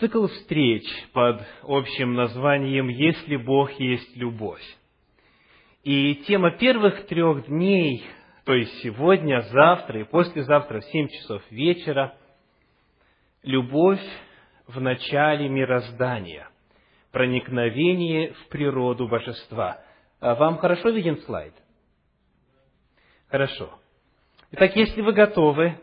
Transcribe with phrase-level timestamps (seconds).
[0.00, 0.84] цикл встреч
[1.14, 4.60] под общим названием «Если Бог есть любовь».
[5.82, 8.04] И тема первых трех дней,
[8.44, 12.14] то есть сегодня, завтра и послезавтра в семь часов вечера,
[13.42, 14.04] «Любовь
[14.66, 16.50] в начале мироздания.
[17.12, 19.82] Проникновение в природу божества».
[20.20, 21.54] А вам хорошо виден слайд?
[23.34, 23.68] Хорошо.
[24.52, 25.76] Итак, если вы готовы,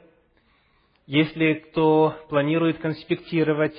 [1.06, 3.76] если кто планирует конспектировать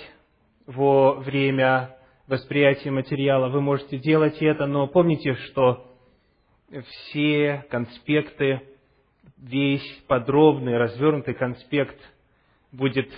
[0.67, 1.97] во время
[2.27, 5.91] восприятия материала, вы можете делать это, но помните, что
[6.87, 8.61] все конспекты,
[9.39, 11.99] весь подробный, развернутый конспект
[12.73, 13.11] будет,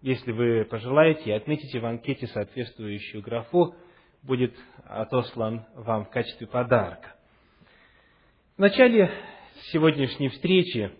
[0.00, 3.74] если вы пожелаете, и отметите в анкете соответствующую графу,
[4.22, 4.56] будет
[4.86, 7.14] отослан вам в качестве подарка.
[8.56, 9.12] Вначале
[9.72, 10.90] сегодняшней встречи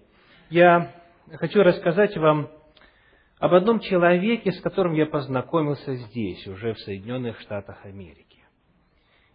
[0.50, 0.94] я
[1.36, 2.50] хочу рассказать вам
[3.38, 8.44] об одном человеке, с которым я познакомился здесь, уже в Соединенных Штатах Америки.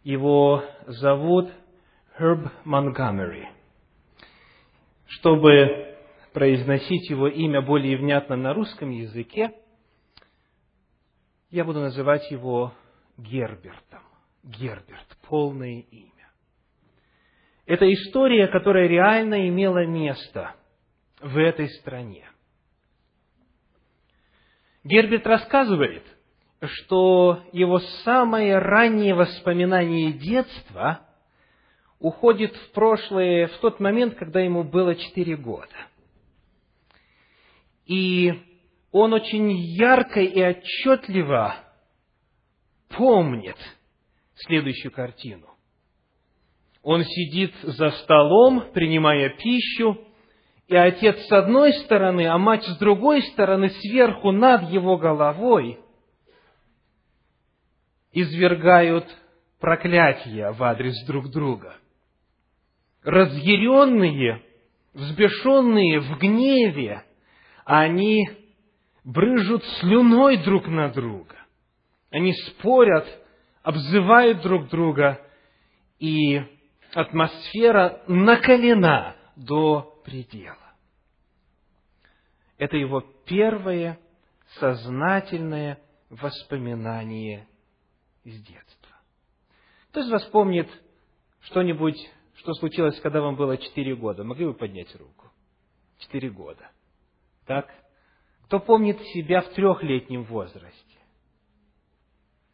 [0.04, 1.50] Его зовут
[2.20, 3.46] Herb Montgomery.
[5.08, 5.96] Чтобы
[6.34, 9.54] произносить его имя более внятно на русском языке,
[11.52, 12.74] я буду называть его
[13.18, 14.02] Гербертом.
[14.44, 16.23] Герберт, полное имя.
[17.66, 20.56] Это история, которая реально имела место
[21.22, 22.28] в этой стране.
[24.84, 26.04] Герберт рассказывает,
[26.62, 31.08] что его самое раннее воспоминание детства
[32.00, 35.88] уходит в прошлое, в тот момент, когда ему было четыре года.
[37.86, 38.34] И
[38.92, 41.56] он очень ярко и отчетливо
[42.90, 43.58] помнит
[44.36, 45.53] следующую картину.
[46.84, 49.98] Он сидит за столом, принимая пищу,
[50.68, 55.80] и отец с одной стороны, а мать с другой стороны, сверху над его головой,
[58.12, 59.06] извергают
[59.60, 61.78] проклятия в адрес друг друга.
[63.02, 64.44] Разъяренные,
[64.94, 67.04] взбешенные в гневе,
[67.66, 68.28] они
[69.06, 71.36] брыжут слюной друг на друга.
[72.12, 73.08] Они спорят,
[73.64, 75.22] обзывают друг друга,
[76.00, 76.42] и
[76.94, 80.58] атмосфера накалена до предела.
[82.58, 84.00] Это его первое
[84.60, 87.48] сознательное воспоминание
[88.24, 88.90] из детства.
[89.90, 90.70] Кто из вас помнит
[91.42, 91.98] что-нибудь,
[92.36, 94.24] что случилось, когда вам было четыре года?
[94.24, 95.32] Могли бы поднять руку?
[96.00, 96.70] Четыре года.
[97.46, 97.70] Так?
[98.46, 100.98] Кто помнит себя в трехлетнем возрасте?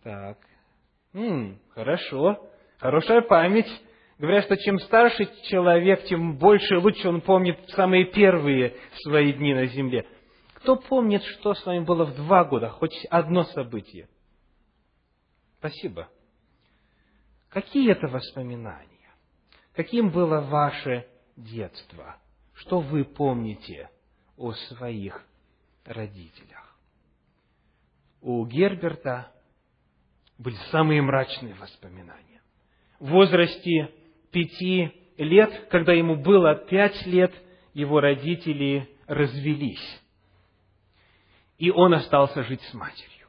[0.04, 0.38] Так.
[1.14, 2.50] М-м, хорошо.
[2.78, 3.70] Хорошая память.
[4.20, 9.54] Говорят, что чем старше человек, тем больше и лучше он помнит самые первые свои дни
[9.54, 10.06] на земле.
[10.56, 14.10] Кто помнит, что с вами было в два года, хоть одно событие?
[15.60, 16.10] Спасибо.
[17.48, 18.88] Какие это воспоминания?
[19.74, 21.08] Каким было ваше
[21.38, 22.18] детство?
[22.56, 23.90] Что вы помните
[24.36, 25.26] о своих
[25.86, 26.78] родителях?
[28.22, 29.32] У Герберта
[30.38, 32.42] были самые мрачные воспоминания.
[33.00, 33.94] В возрасте
[34.32, 37.34] пяти лет, когда ему было пять лет,
[37.74, 40.02] его родители развелись.
[41.58, 43.28] И он остался жить с матерью.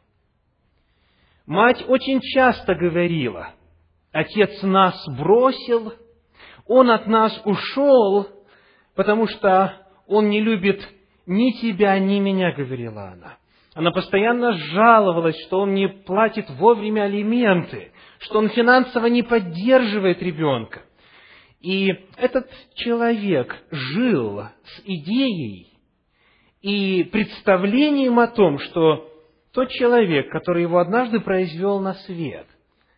[1.46, 3.54] Мать очень часто говорила,
[4.12, 5.92] отец нас бросил,
[6.66, 8.28] он от нас ушел,
[8.94, 9.74] потому что
[10.06, 10.80] он не любит
[11.26, 13.36] ни тебя, ни меня, говорила она.
[13.74, 20.82] Она постоянно жаловалась, что он не платит вовремя алименты, что он финансово не поддерживает ребенка.
[21.60, 25.68] И этот человек жил с идеей
[26.62, 29.06] и представлением о том, что
[29.52, 32.46] тот человек, который его однажды произвел на свет,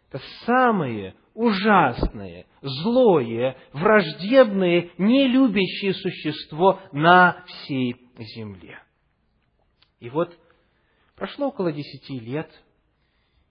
[0.08, 8.78] это самое ужасное, злое, враждебное, нелюбящее существо на всей земле.
[9.98, 10.32] И вот
[11.16, 12.50] прошло около десяти лет,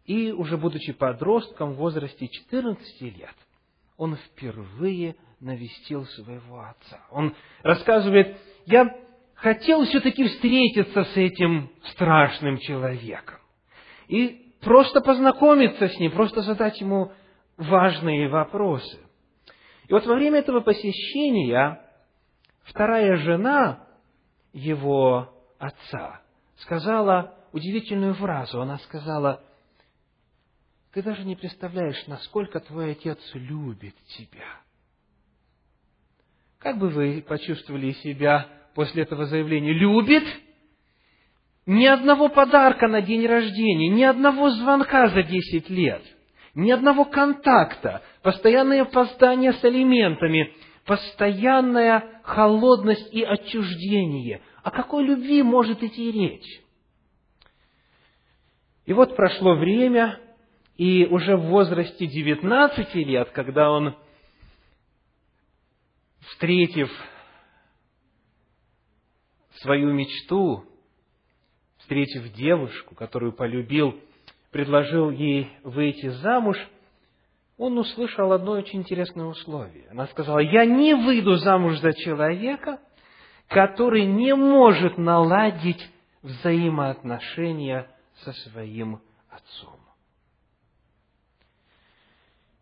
[0.05, 3.35] и уже будучи подростком в возрасте 14 лет–
[4.01, 6.99] он впервые навестил своего отца.
[7.11, 8.97] Он рассказывает, я
[9.35, 13.37] хотел все-таки встретиться с этим страшным человеком.
[14.07, 17.11] И просто познакомиться с ним, просто задать ему
[17.57, 18.97] важные вопросы.
[19.87, 21.79] И вот во время этого посещения
[22.63, 23.85] вторая жена
[24.51, 26.21] его отца
[26.55, 28.61] сказала удивительную фразу.
[28.61, 29.43] Она сказала,
[30.93, 34.61] ты даже не представляешь, насколько твой отец любит тебя.
[36.59, 39.73] Как бы вы почувствовали себя после этого заявления?
[39.73, 40.23] Любит?
[41.65, 46.03] Ни одного подарка на день рождения, ни одного звонка за десять лет,
[46.55, 50.53] ни одного контакта, постоянное опоздание с алиментами,
[50.85, 54.41] постоянная холодность и отчуждение.
[54.63, 56.61] О какой любви может идти речь?
[58.85, 60.19] И вот прошло время,
[60.81, 63.95] и уже в возрасте 19 лет, когда он,
[66.21, 66.89] встретив
[69.57, 70.65] свою мечту,
[71.77, 73.93] встретив девушку, которую полюбил,
[74.49, 76.57] предложил ей выйти замуж,
[77.59, 79.87] он услышал одно очень интересное условие.
[79.91, 82.79] Она сказала, я не выйду замуж за человека,
[83.49, 85.91] который не может наладить
[86.23, 87.87] взаимоотношения
[88.23, 88.99] со своим
[89.29, 89.80] отцом.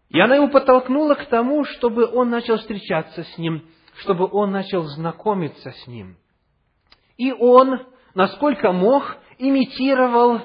[0.09, 3.67] И она его подтолкнула к тому, чтобы он начал встречаться с ним,
[3.97, 6.17] чтобы он начал знакомиться с ним.
[7.17, 7.85] И он,
[8.15, 10.41] насколько мог, имитировал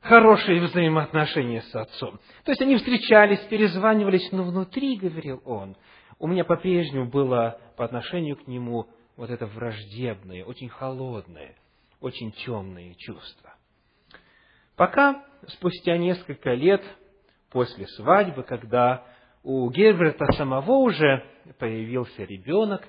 [0.00, 2.18] хорошие взаимоотношения с отцом.
[2.44, 5.76] То есть они встречались, перезванивались, но внутри, говорил он,
[6.18, 11.56] у меня по-прежнему было по отношению к нему вот это враждебное, очень холодное,
[12.00, 13.54] очень темное чувство.
[14.76, 16.82] Пока спустя несколько лет
[17.52, 19.04] после свадьбы, когда
[19.42, 21.24] у Герберта самого уже
[21.58, 22.82] появился ребенок,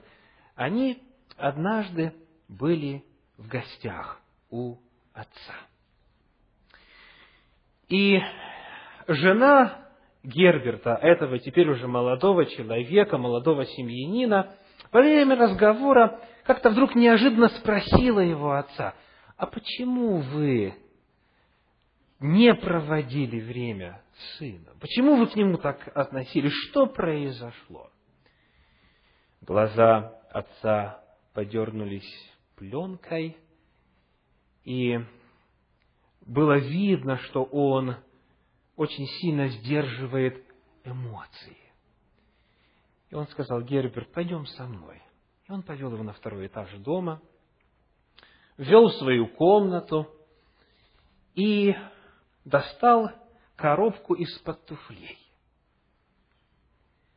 [0.55, 1.03] они
[1.37, 2.13] однажды
[2.47, 3.03] были
[3.37, 4.77] в гостях у
[5.13, 5.53] отца.
[7.89, 8.19] И
[9.07, 9.89] жена
[10.23, 14.55] Герберта, этого теперь уже молодого человека, молодого семьянина,
[14.91, 18.93] во время разговора как-то вдруг неожиданно спросила его отца,
[19.35, 20.75] а почему вы
[22.19, 24.77] не проводили время с сыном?
[24.79, 26.53] Почему вы к нему так относились?
[26.69, 27.89] Что произошло?
[29.41, 33.37] Глаза отца подернулись пленкой,
[34.63, 34.99] и
[36.21, 37.95] было видно, что он
[38.75, 40.43] очень сильно сдерживает
[40.83, 41.57] эмоции.
[43.09, 45.01] И он сказал, Герберт, пойдем со мной.
[45.47, 47.21] И он повел его на второй этаж дома,
[48.57, 50.07] ввел в свою комнату
[51.35, 51.75] и
[52.45, 53.11] достал
[53.55, 55.17] коробку из-под туфлей.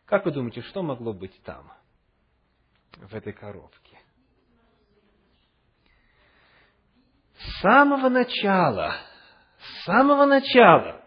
[0.05, 1.73] Как вы думаете, что могло быть там,
[2.97, 3.99] в этой коробке?
[7.39, 8.95] С самого начала,
[9.59, 11.03] с самого начала,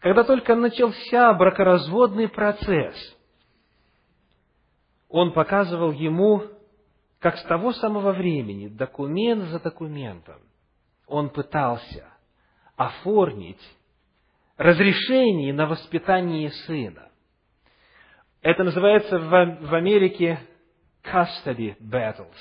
[0.00, 2.96] когда только начался бракоразводный процесс,
[5.08, 6.44] он показывал ему,
[7.18, 10.40] как с того самого времени, документ за документом,
[11.06, 12.06] он пытался
[12.76, 13.60] оформить
[14.56, 17.08] разрешение на воспитание сына.
[18.42, 20.40] Это называется в Америке
[21.04, 22.36] custody battles.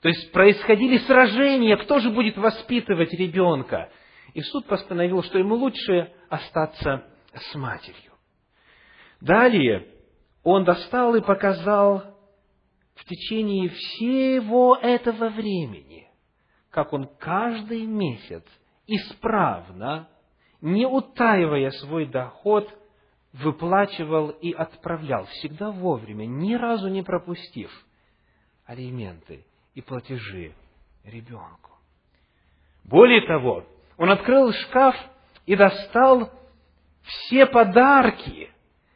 [0.00, 3.90] То есть происходили сражения, кто же будет воспитывать ребенка.
[4.32, 7.04] И суд постановил, что ему лучше остаться
[7.34, 8.12] с матерью.
[9.20, 9.86] Далее
[10.42, 12.02] он достал и показал
[12.94, 16.08] в течение всего этого времени,
[16.70, 18.44] как он каждый месяц
[18.86, 20.08] исправно,
[20.60, 22.68] не утаивая свой доход,
[23.32, 27.70] выплачивал и отправлял, всегда вовремя, ни разу не пропустив
[28.66, 29.44] алименты
[29.74, 30.52] и платежи
[31.04, 31.70] ребенку.
[32.84, 33.64] Более того,
[33.96, 34.96] он открыл шкаф
[35.46, 36.30] и достал
[37.02, 38.50] все подарки,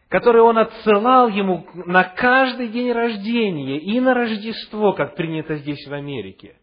[0.08, 5.92] которые он отсылал ему на каждый день рождения и на Рождество, как принято здесь в
[5.92, 6.56] Америке.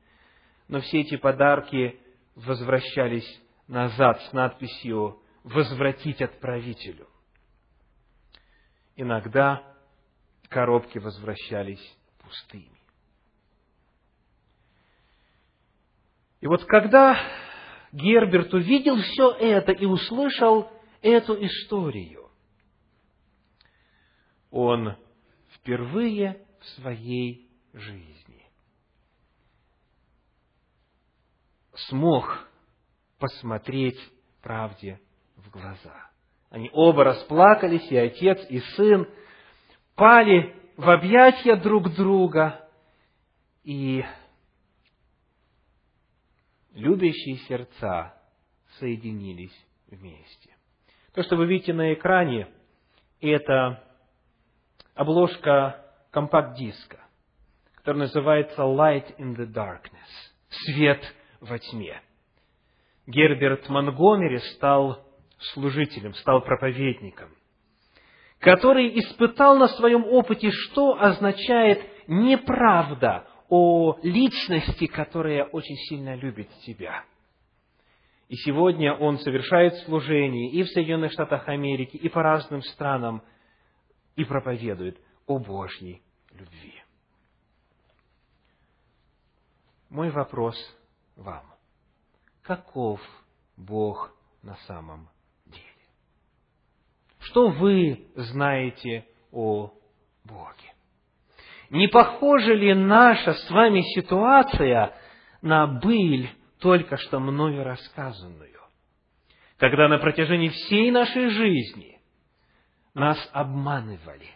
[0.68, 2.00] Но все эти подарки
[2.36, 3.41] возвращались
[3.72, 7.08] назад с надписью «Возвратить отправителю».
[8.96, 9.64] Иногда
[10.50, 12.80] коробки возвращались пустыми.
[16.42, 17.18] И вот когда
[17.92, 20.70] Герберт увидел все это и услышал
[21.02, 22.30] эту историю,
[24.52, 24.96] он
[25.56, 28.46] впервые в своей жизни
[31.74, 32.51] смог
[33.22, 34.00] посмотреть
[34.42, 35.00] правде
[35.38, 36.10] в глаза.
[36.50, 39.08] Они оба расплакались, и отец, и сын,
[39.96, 42.68] пали в объятия друг друга,
[43.64, 44.04] и
[46.74, 48.14] любящие сердца
[48.80, 49.56] соединились
[49.88, 50.56] вместе.
[51.14, 52.48] То, что вы видите на экране,
[53.22, 53.84] это
[54.96, 57.00] обложка компакт-диска,
[57.76, 60.10] который называется Light in the Darkness–
[60.50, 61.02] Свет
[61.40, 62.02] во тьме.
[63.12, 65.06] Герберт Монгомери стал
[65.54, 67.30] служителем, стал проповедником,
[68.40, 77.04] который испытал на своем опыте, что означает неправда о личности, которая очень сильно любит тебя.
[78.30, 83.22] И сегодня он совершает служение и в Соединенных Штатах Америки, и по разным странам,
[84.16, 86.02] и проповедует о Божьей
[86.32, 86.82] любви.
[89.90, 90.56] Мой вопрос
[91.18, 91.51] вам.
[92.44, 93.00] Каков
[93.56, 95.08] Бог на самом
[95.46, 95.64] деле?
[97.20, 99.72] Что вы знаете о
[100.26, 100.74] Боге?
[101.70, 104.96] Не похожа ли наша с вами ситуация
[105.42, 106.30] на быль,
[106.60, 108.60] только что мною рассказанную?
[109.58, 112.00] Когда на протяжении всей нашей жизни
[112.96, 114.28] нас обманывали,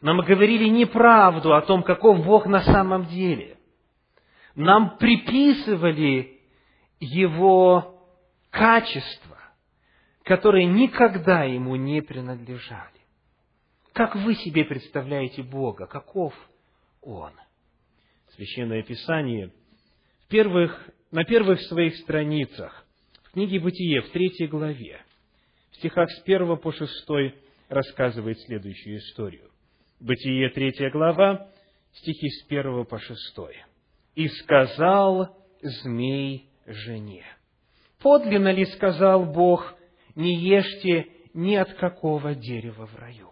[0.00, 3.58] нам говорили неправду о том, каков Бог на самом деле.
[4.54, 6.41] Нам приписывали
[7.04, 8.00] Его
[8.50, 9.36] качества,
[10.22, 12.92] которые никогда Ему не принадлежали.
[13.92, 15.86] Как вы себе представляете Бога?
[15.86, 16.32] Каков
[17.00, 17.32] Он?
[18.36, 22.86] Священное Писание в первых, на первых своих страницах
[23.24, 25.02] в книге Бытие, в третьей главе,
[25.72, 27.34] в стихах с первого по шестой
[27.68, 29.50] рассказывает следующую историю.
[29.98, 31.48] Бытие, третья глава,
[31.94, 33.56] стихи с первого по шестой.
[34.14, 37.24] «И сказал змей жене,
[38.00, 39.74] подлинно ли сказал Бог,
[40.14, 43.30] не ешьте ни от какого дерева в раю?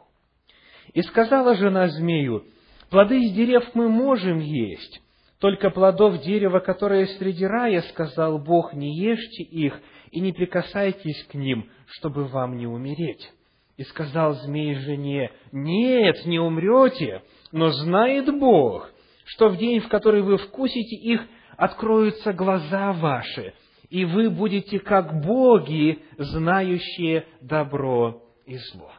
[0.93, 2.45] И сказала жена змею,
[2.91, 5.01] плоды из дерев мы можем есть,
[5.41, 11.35] только плодов дерева, которое среди рая, сказал Бог, не ешьте их и не прикасайтесь к
[11.35, 13.33] ним, чтобы вам не умереть.
[13.79, 17.23] И сказал змей жене, нет, не умрете,
[17.53, 18.91] но знает Бог,
[19.25, 21.23] что в день, в который вы вкусите их,
[21.61, 23.53] откроются глаза ваши,
[23.91, 28.91] и вы будете как боги, знающие добро и зло.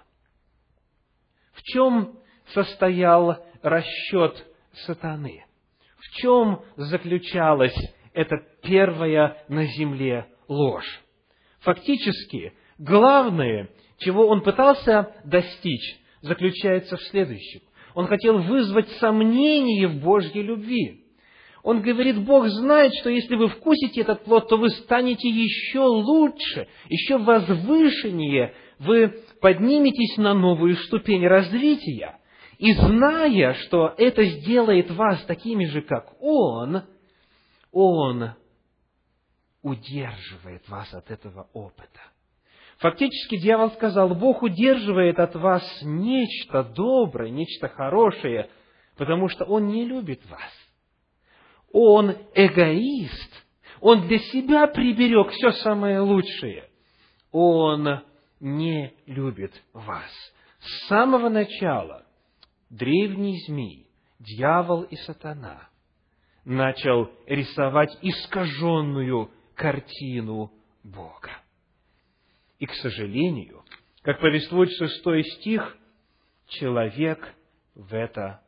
[1.54, 2.20] В чем
[2.54, 4.46] состоял расчет
[4.86, 5.44] сатаны?
[5.98, 7.76] В чем заключалась
[8.14, 11.02] эта первая на земле ложь?
[11.62, 17.62] Фактически, главное, чего он пытался достичь, заключается в следующем.
[17.96, 21.01] Он хотел вызвать сомнение в Божьей любви.
[21.64, 26.68] Он говорит, Бог знает, что если вы вкусите этот плод, то вы станете еще лучше,
[26.90, 32.18] еще возвышеннее, вы подниметесь на новую ступень развития.
[32.58, 36.84] И зная, что это сделает вас такими же, как Он,
[37.72, 38.32] Он
[39.62, 42.00] удерживает вас от этого опыта.
[42.80, 48.50] Фактически дьявол сказал, Бог удерживает от вас нечто доброе, нечто хорошее,
[48.98, 50.61] потому что Он не любит вас.
[51.74, 53.46] Он эгоист.
[53.80, 56.70] Он для себя приберег все самое лучшее.
[57.32, 58.02] Он
[58.40, 60.12] не любит вас.
[60.60, 62.06] С самого начала
[62.70, 63.88] древний змей,
[64.20, 65.70] дьявол и сатана
[66.46, 70.52] начал рисовать искаженную картину
[70.84, 71.32] Бога.
[72.60, 73.64] И, к сожалению,
[74.02, 75.78] как повествует шестой стих,
[76.48, 77.36] человек
[77.76, 78.42] в это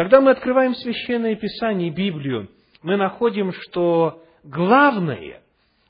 [0.00, 2.48] Когда мы открываем Священное Писание, Библию,
[2.80, 5.42] мы находим, что главное,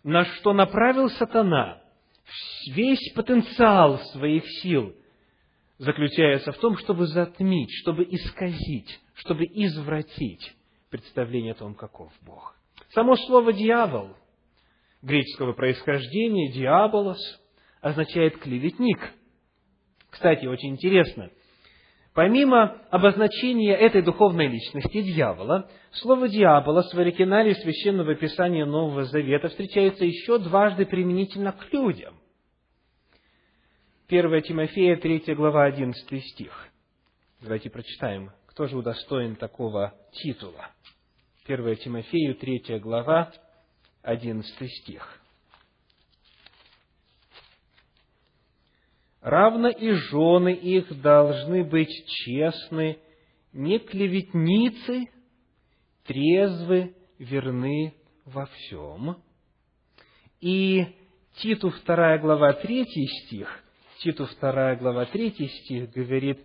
[0.03, 1.81] на что направил сатана
[2.75, 4.97] весь потенциал своих сил,
[5.79, 10.57] заключается в том, чтобы затмить, чтобы исказить, чтобы извратить
[10.91, 12.57] представление о том, каков Бог.
[12.93, 14.17] Само слово «дьявол»
[15.03, 17.21] греческого происхождения, диаболос,
[17.81, 19.13] означает клеветник.
[20.11, 21.31] Кстати, очень интересно,
[22.15, 30.05] помимо обозначения этой духовной личности, дьявола, слово «диаболос» в оригинале Священного Писания Нового Завета встречается
[30.05, 32.15] еще дважды применительно к людям.
[34.09, 36.69] 1 Тимофея, 3 глава, 11 стих.
[37.41, 40.71] Давайте прочитаем, кто же удостоен такого титула.
[41.47, 43.33] 1 Тимофею, 3 глава,
[44.03, 45.20] 11 стих.
[49.21, 52.99] Равно и жены их должны быть честны,
[53.53, 55.11] не клеветницы,
[56.07, 59.19] трезвы, верны во всем.
[60.41, 60.87] И
[61.37, 63.63] Титу 2 глава 3 стих,
[63.99, 66.39] Титу 2 глава 3 стих говорит,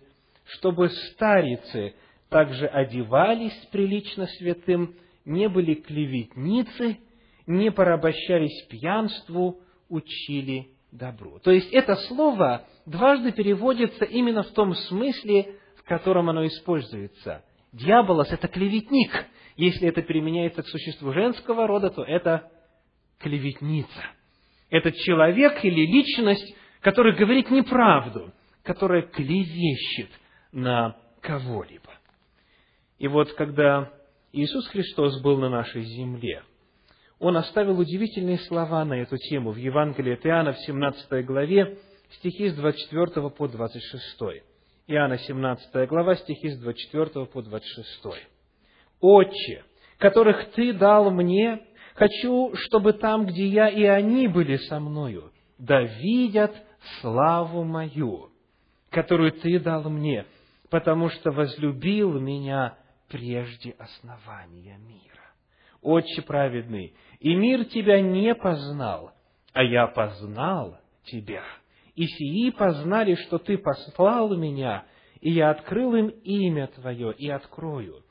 [0.44, 1.94] чтобы старицы
[2.28, 6.98] также одевались прилично святым, не были клеветницы,
[7.46, 11.38] не порабощались пьянству, учили добру.
[11.40, 17.44] То есть это слово дважды переводится именно в том смысле, в котором оно используется.
[17.72, 19.26] Дьяволос– это клеветник.
[19.56, 22.50] Если это применяется к существу женского рода, то это
[23.18, 24.04] клеветница.
[24.70, 30.10] Это человек или личность, который говорит неправду, которая клевещет
[30.52, 31.90] на кого-либо.
[32.98, 33.92] И вот когда
[34.32, 36.42] Иисус Христос был на нашей земле,
[37.18, 41.78] Он оставил удивительные слова на эту тему в Евангелии от Иоанна в 17 главе,
[42.18, 44.42] стихи с 24 по 26.
[44.86, 48.06] Иоанна 17 глава, стихи с 24 по 26.
[49.00, 49.64] «Отче,
[49.98, 51.62] которых Ты дал мне,
[51.94, 56.54] хочу, чтобы там, где я, и они были со мною, да видят
[57.00, 58.30] славу мою,
[58.90, 60.26] которую Ты дал мне,
[60.68, 62.76] потому что возлюбил меня
[63.08, 65.16] прежде основания мира.
[65.82, 69.12] Отче праведный, и мир Тебя не познал,
[69.52, 71.42] а я познал Тебя.
[71.94, 74.84] И сии познали, что Ты послал меня,
[75.20, 78.02] и я открыл им имя Твое и открою.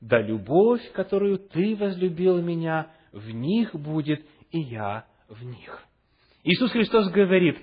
[0.00, 5.82] Да любовь, которую Ты возлюбил меня, в них будет, и я в них.
[6.42, 7.58] Иисус Христос говорит,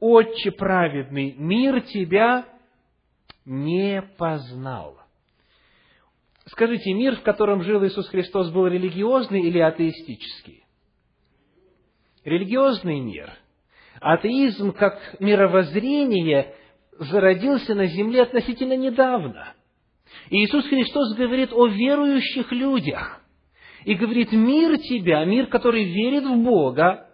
[0.00, 2.46] Отче праведный, мир Тебя
[3.44, 4.98] не познал.
[6.50, 10.64] Скажите, мир, в котором жил Иисус Христос, был религиозный или атеистический?
[12.24, 13.32] Религиозный мир.
[14.00, 16.54] Атеизм как мировоззрение
[16.98, 19.54] зародился на земле относительно недавно.
[20.30, 23.20] Иисус Христос говорит о верующих людях.
[23.84, 27.08] И говорит, мир тебя, мир, который верит в Бога,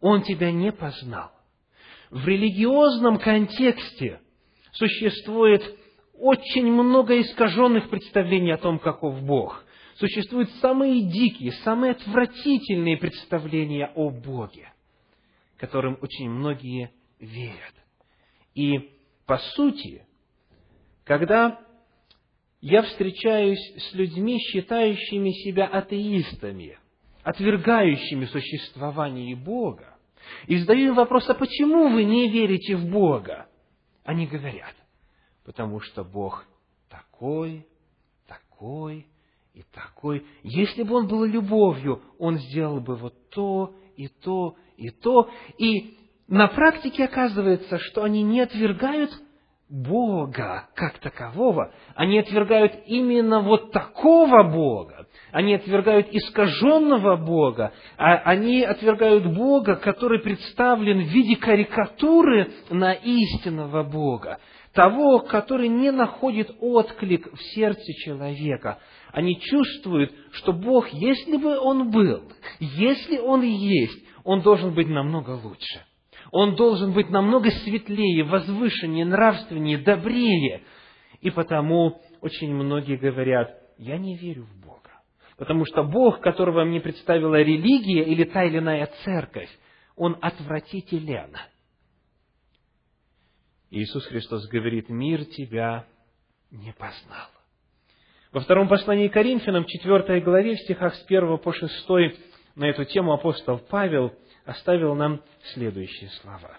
[0.00, 1.30] он тебя не познал.
[2.10, 4.20] В религиозном контексте
[4.72, 5.62] существует
[6.20, 9.64] очень много искаженных представлений о том, каков Бог.
[9.96, 14.72] Существуют самые дикие, самые отвратительные представления о Боге,
[15.56, 17.74] которым очень многие верят.
[18.54, 18.90] И,
[19.26, 20.06] по сути,
[21.04, 21.60] когда
[22.60, 26.78] я встречаюсь с людьми, считающими себя атеистами,
[27.22, 29.96] отвергающими существование Бога,
[30.46, 33.48] и задаю им вопрос, а почему вы не верите в Бога?
[34.04, 34.74] Они говорят,
[35.48, 36.44] потому что Бог
[36.90, 37.66] такой,
[38.26, 39.06] такой
[39.54, 40.26] и такой.
[40.42, 45.30] Если бы Он был любовью, Он сделал бы вот то и то и то.
[45.56, 49.10] И на практике оказывается, что они не отвергают
[49.70, 58.62] Бога как такового, они отвергают именно вот такого Бога, они отвергают искаженного Бога, а они
[58.64, 64.40] отвергают Бога, который представлен в виде карикатуры на истинного Бога,
[64.72, 68.78] того, который не находит отклик в сердце человека.
[69.12, 75.40] Они чувствуют, что Бог, если бы Он был, если Он есть, Он должен быть намного
[75.42, 75.84] лучше.
[76.30, 80.62] Он должен быть намного светлее, возвышеннее, нравственнее, добрее.
[81.20, 84.90] И потому очень многие говорят, я не верю в Бога.
[85.38, 89.48] Потому что Бог, которого мне представила религия или та или иная церковь,
[89.96, 91.36] он отвратителен.
[93.70, 95.84] Иисус Христос говорит, мир тебя
[96.50, 97.28] не познал.
[98.32, 101.88] Во втором послании Коринфянам, 4 главе, в стихах с 1 по 6,
[102.56, 104.12] на эту тему апостол Павел
[104.44, 105.22] оставил нам
[105.54, 106.58] следующие слова.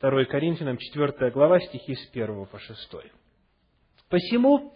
[0.00, 2.96] 2 Коринфянам, 4 глава, стихи с 1 по 6.
[4.08, 4.74] «Посему,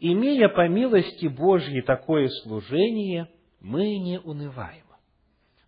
[0.00, 3.28] имея по милости Божьей такое служение,
[3.60, 4.86] мы не унываем.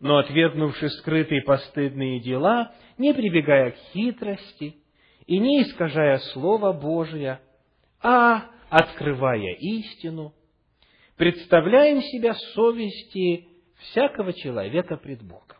[0.00, 4.76] Но отвергнувши скрытые постыдные дела, не прибегая к хитрости
[5.26, 7.40] и не искажая Слово Божие,
[8.02, 10.34] а открывая истину,
[11.16, 15.58] представляем себя совести всякого человека пред Богом.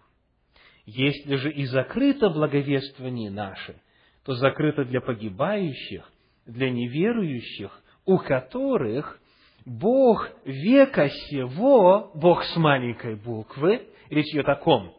[0.86, 3.80] Если же и закрыто благовествование наше,
[4.24, 6.10] то закрыто для погибающих,
[6.46, 9.20] для неверующих, у которых
[9.64, 14.94] Бог века сего, Бог с маленькой буквы, речь идет о ком?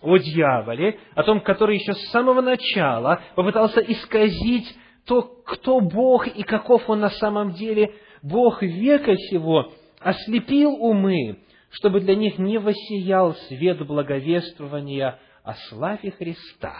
[0.00, 6.42] О дьяволе, о том, который еще с самого начала попытался исказить то, кто Бог и
[6.42, 7.94] каков Он на самом деле.
[8.22, 11.38] Бог века сего ослепил умы,
[11.70, 16.74] чтобы для них не воссиял свет благовествования о славе Христа,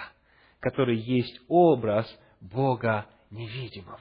[0.60, 2.06] который есть образ
[2.40, 3.98] Бога невидимого.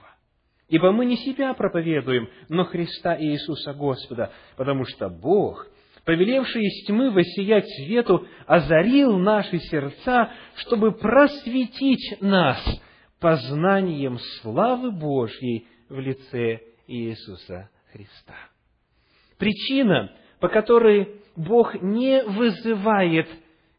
[0.67, 5.65] Ибо мы не себя проповедуем, но Христа Иисуса Господа, потому что Бог,
[6.07, 12.63] повелевший из тьмы воссиять свету, озарил наши сердца, чтобы просветить нас
[13.19, 18.35] познанием славы Божьей в лице Иисуса Христа.
[19.37, 23.27] Причина, по которой Бог не вызывает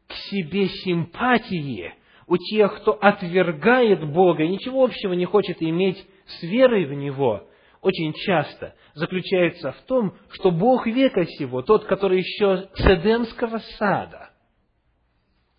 [0.06, 1.94] к себе симпатии
[2.26, 7.47] у тех, кто отвергает Бога и ничего общего не хочет иметь с верой в Него
[7.80, 14.30] очень часто заключается в том, что Бог века сего, тот, который еще с Эдемского сада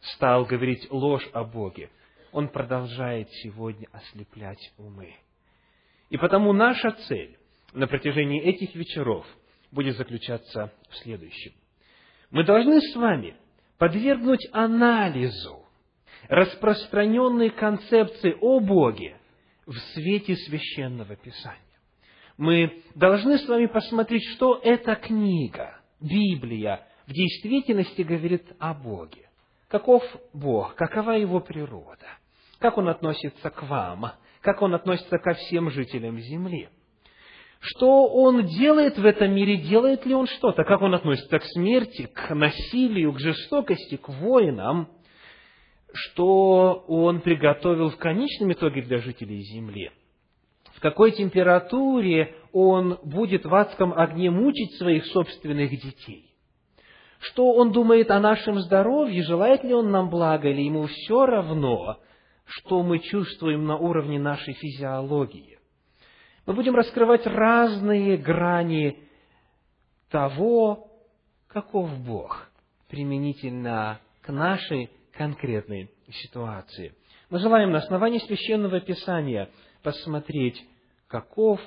[0.01, 1.89] стал говорить ложь о Боге,
[2.32, 5.15] он продолжает сегодня ослеплять умы.
[6.10, 7.38] И потому наша цель
[7.73, 9.25] на протяжении этих вечеров
[9.71, 11.53] будет заключаться в следующем.
[12.32, 13.36] Мы должны с вами
[13.77, 15.65] подвергнуть анализу
[16.27, 19.17] распространенные концепции о Боге
[19.65, 21.68] в свете священного Писания.
[22.39, 29.30] Мы должны с вами посмотреть, что эта книга, Библия, в действительности говорит о Боге.
[29.67, 32.08] Каков Бог, какова Его природа,
[32.60, 36.69] как Он относится к вам, как Он относится ко всем жителям земли.
[37.60, 42.06] Что Он делает в этом мире, делает ли Он что-то, как Он относится к смерти,
[42.06, 44.88] к насилию, к жестокости, к воинам,
[45.93, 49.91] что Он приготовил в конечном итоге для жителей земли,
[50.80, 56.34] в какой температуре Он будет в адском огне мучить своих собственных детей,
[57.20, 62.00] что он думает о нашем здоровье, желает ли он нам блага, или ему все равно,
[62.46, 65.60] что мы чувствуем на уровне нашей физиологии.
[66.46, 69.04] Мы будем раскрывать разные грани
[70.10, 70.88] того,
[71.50, 72.50] каков Бог
[72.88, 76.94] применительно к нашей конкретной ситуации.
[77.30, 79.50] Мы желаем на основании священного писания
[79.84, 80.62] посмотреть,
[81.10, 81.60] каков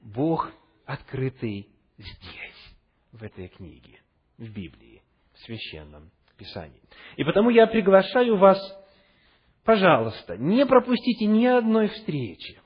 [0.00, 0.52] Бог
[0.86, 2.76] открытый здесь,
[3.12, 4.00] в этой книге,
[4.38, 5.02] в Библии
[5.34, 6.80] в Священном Писании.
[7.16, 8.58] И потому я приглашаю вас,
[9.64, 12.60] пожалуйста, не пропустите ни одной встречи,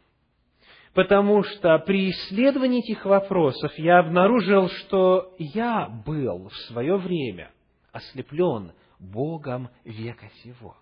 [0.93, 7.51] потому что при исследовании этих вопросов я обнаружил, что я был в свое время
[7.93, 10.77] ослеплен Богом века сего.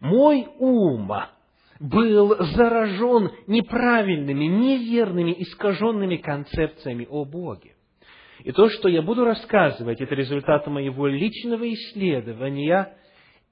[0.00, 1.12] Мой ум
[1.80, 7.74] был заражен неправильными, неверными, искаженными концепциями о Боге.
[8.42, 12.96] И то, что я буду рассказывать, это результат моего личного исследования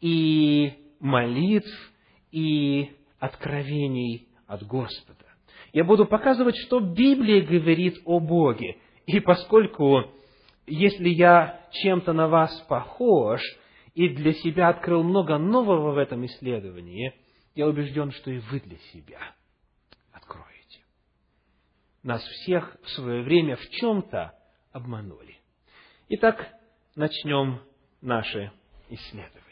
[0.00, 1.70] и молитв,
[2.30, 5.18] и откровений от Господа.
[5.72, 8.76] Я буду показывать, что Библия говорит о Боге.
[9.06, 10.04] И поскольку,
[10.66, 13.40] если я чем-то на вас похож,
[13.94, 17.14] и для себя открыл много нового в этом исследовании,
[17.54, 19.20] я убежден, что и вы для себя
[20.12, 20.80] откроете.
[22.02, 24.32] Нас всех в свое время в чем-то
[24.72, 25.36] обманули.
[26.08, 26.48] Итак,
[26.96, 27.60] начнем
[28.00, 28.52] наше
[28.88, 29.42] исследование.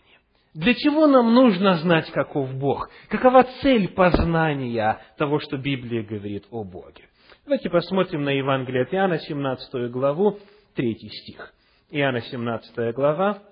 [0.54, 2.90] Для чего нам нужно знать, каков Бог?
[3.08, 7.08] Какова цель познания того, что Библия говорит о Боге?
[7.44, 10.38] Давайте посмотрим на Евангелие от Иоанна, 17 главу,
[10.74, 11.54] 3 стих.
[11.90, 13.42] Иоанна, 17 глава,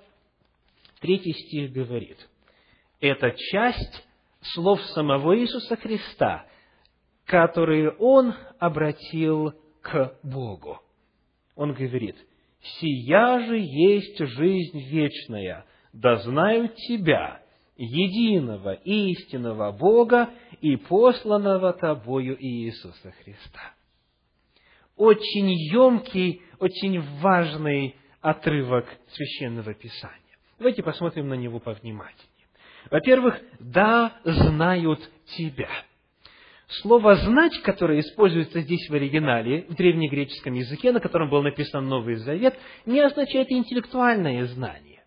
[1.00, 2.28] 3 стих говорит,
[3.00, 4.07] это часть
[4.54, 6.46] слов самого Иисуса Христа,
[7.26, 10.80] которые Он обратил к Богу
[11.58, 12.14] он говорит,
[12.60, 17.42] «Сия же есть жизнь вечная, да знают Тебя,
[17.76, 20.30] единого истинного Бога
[20.60, 23.74] и посланного Тобою Иисуса Христа».
[24.96, 30.38] Очень емкий, очень важный отрывок Священного Писания.
[30.58, 32.27] Давайте посмотрим на него повнимательнее.
[32.90, 35.00] Во-первых, да знают
[35.36, 35.68] Тебя–
[36.82, 42.16] Слово «знать», которое используется здесь в оригинале, в древнегреческом языке, на котором был написан Новый
[42.16, 45.02] Завет, не означает интеллектуальное знание.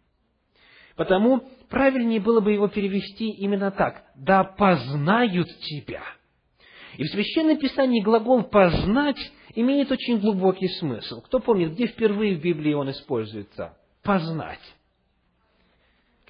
[0.95, 6.01] Потому правильнее было бы его перевести именно так «да познают тебя».
[6.97, 11.21] И в Священном Писании глагол «познать» имеет очень глубокий смысл.
[11.21, 13.77] Кто помнит, где впервые в Библии он используется?
[14.01, 14.59] «Познать».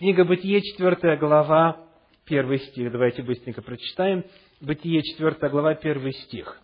[0.01, 1.77] Книга Бытие, 4 глава,
[2.25, 2.91] первый стих.
[2.91, 4.25] Давайте быстренько прочитаем.
[4.59, 6.59] Бытие 4 глава, 1 стих.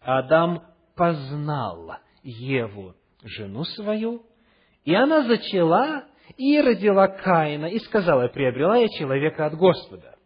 [0.00, 0.64] Адам
[0.96, 1.92] познал
[2.24, 4.26] Еву, жену свою,
[4.84, 10.16] и она зачала и родила Каина, и сказала, приобрела я человека от Господа.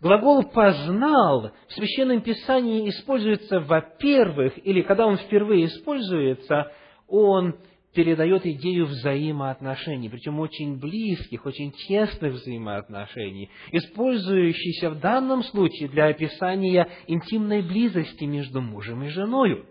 [0.00, 6.70] Глагол «познал» в Священном Писании используется, во-первых, или когда он впервые используется,
[7.08, 7.56] он
[7.94, 16.88] передает идею взаимоотношений, причем очень близких, очень тесных взаимоотношений, использующихся в данном случае для описания
[17.06, 19.66] интимной близости между мужем и женой.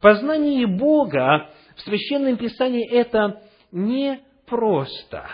[0.00, 3.42] Познание Бога в Священном Писании– это
[3.72, 5.26] не просто,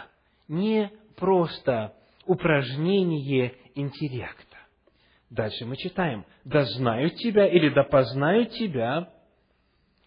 [0.49, 1.95] не просто
[2.27, 4.59] упражнение интеллекта.
[5.29, 9.09] Дальше мы читаем, «Да знают тебя» или «Да познают тебя,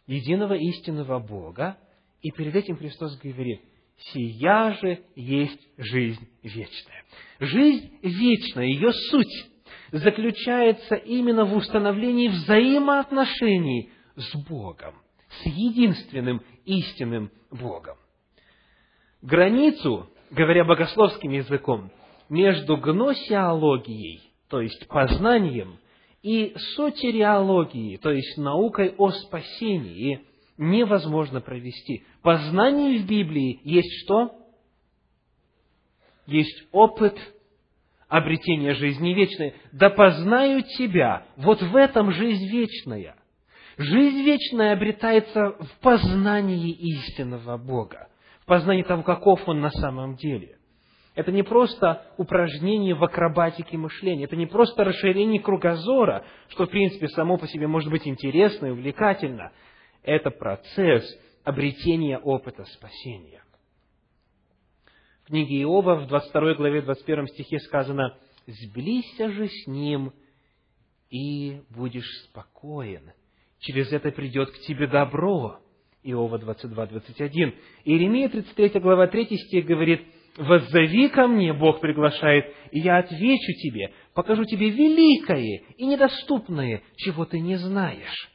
[0.07, 1.77] единого истинного Бога,
[2.25, 3.61] и перед этим Христос говорит,
[3.99, 7.05] «Сия же есть жизнь вечная».
[7.39, 9.45] Жизнь вечная, ее суть
[9.91, 14.95] заключается именно в установлении взаимоотношений с Богом,
[15.29, 17.95] с единственным истинным Богом.
[19.21, 21.91] Границу, говоря богословским языком,
[22.27, 25.77] между гносеологией, то есть познанием,
[26.23, 30.25] И сотериологией, то есть наукой о спасении,
[30.57, 32.03] невозможно провести.
[32.21, 34.31] Познание в Библии есть что?
[36.27, 37.17] Есть опыт
[38.07, 39.53] обретения жизни вечной.
[39.71, 41.25] Да познаю Тебя.
[41.37, 43.15] Вот в этом жизнь вечная.
[43.77, 48.07] Жизнь вечная обретается в познании истинного Бога,
[48.41, 50.57] в познании того, каков Он на самом деле.
[51.13, 57.07] Это не просто упражнение в акробатике мышления, это не просто расширение кругозора, что, в принципе,
[57.09, 59.51] само по себе может быть интересно и увлекательно.
[60.05, 61.03] Это процесс
[61.43, 63.43] обретения опыта спасения.
[65.23, 68.15] В книге Иова в 22 главе 21 стихе сказано
[68.45, 70.13] «Сблизься же с ним,
[71.09, 73.13] и будешь спокоен.
[73.59, 75.59] Через это придет к тебе добро».
[76.03, 77.55] Иова 22, 21.
[77.85, 80.01] Иеремия 33 глава 3 стих говорит
[80.37, 87.25] «Воззови ко мне, Бог приглашает, и я отвечу тебе, покажу тебе великое и недоступное, чего
[87.25, 88.34] ты не знаешь».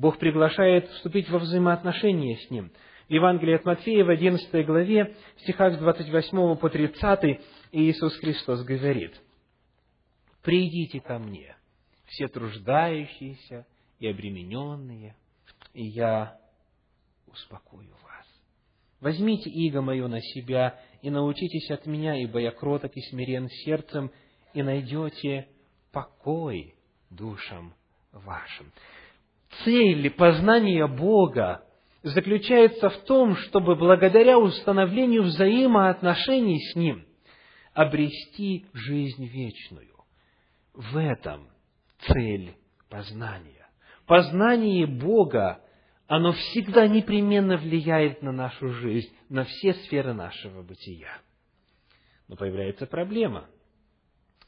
[0.00, 2.72] Бог приглашает вступить во взаимоотношения с Ним.
[3.06, 7.40] В Евангелии от Матфея в 11 главе, стихах с 28 по 30,
[7.72, 9.20] Иисус Христос говорит,
[10.42, 11.54] «Придите ко мне,
[12.06, 13.66] все труждающиеся
[13.98, 15.16] и обремененные,
[15.74, 16.38] и я
[17.26, 18.26] успокою вас.
[19.00, 24.10] Возьмите иго мое на себя и научитесь от меня, ибо я кроток и смирен сердцем,
[24.54, 25.46] и найдете
[25.92, 26.74] покой
[27.10, 27.74] душам
[28.12, 28.72] вашим.
[29.64, 31.64] Цель познания Бога
[32.02, 37.04] заключается в том, чтобы благодаря установлению взаимоотношений с Ним
[37.74, 39.94] обрести жизнь вечную.
[40.72, 41.48] В этом
[42.06, 42.54] цель
[42.88, 43.68] познания.
[44.06, 45.60] Познание Бога
[46.06, 51.20] оно всегда непременно влияет на нашу жизнь, на все сферы нашего бытия.
[52.26, 53.48] Но появляется проблема.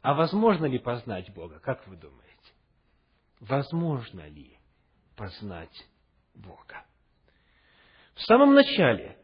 [0.01, 1.61] А возможно ли познать Бога?
[1.61, 2.23] Как вы думаете?
[3.39, 4.59] Возможно ли
[5.17, 5.87] познать
[6.35, 6.85] Бога?
[8.15, 9.17] В самом начале,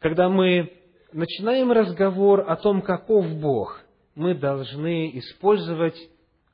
[0.00, 0.72] когда мы
[1.12, 3.80] начинаем разговор о том, каков Бог,
[4.14, 5.96] мы должны использовать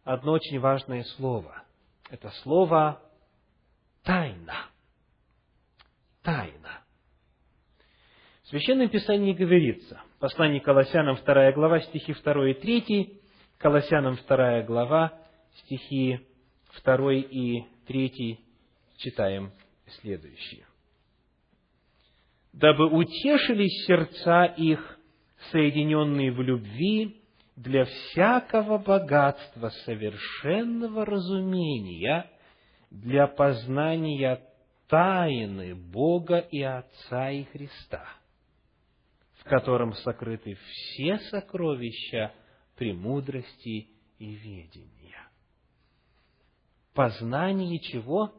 [0.04, 1.62] одно очень важное слово.
[2.10, 3.02] Это слово
[4.02, 4.70] «тайна»
[6.22, 6.84] тайна.
[8.42, 13.20] В Священном Писании говорится, послание Колоссянам 2 глава, стихи 2 и 3,
[13.58, 15.12] Колоссянам 2 глава,
[15.64, 16.20] стихи
[16.84, 18.40] 2 и 3,
[19.00, 19.52] читаем
[20.00, 20.66] следующее.
[22.52, 24.98] «Дабы утешились сердца их,
[25.50, 27.16] соединенные в любви,
[27.56, 32.30] для всякого богатства совершенного разумения,
[32.90, 34.42] для познания
[34.88, 38.04] тайны Бога и Отца и Христа,
[39.38, 42.32] в котором сокрыты все сокровища
[42.76, 45.28] премудрости и ведения.
[46.94, 48.32] Познание чего?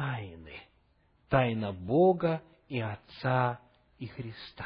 [0.00, 0.54] Тайны.
[1.28, 3.60] Тайна Бога и Отца
[3.98, 4.64] и Христа.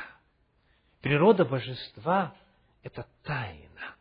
[1.03, 2.37] Природа божества–
[2.85, 3.97] это тайна.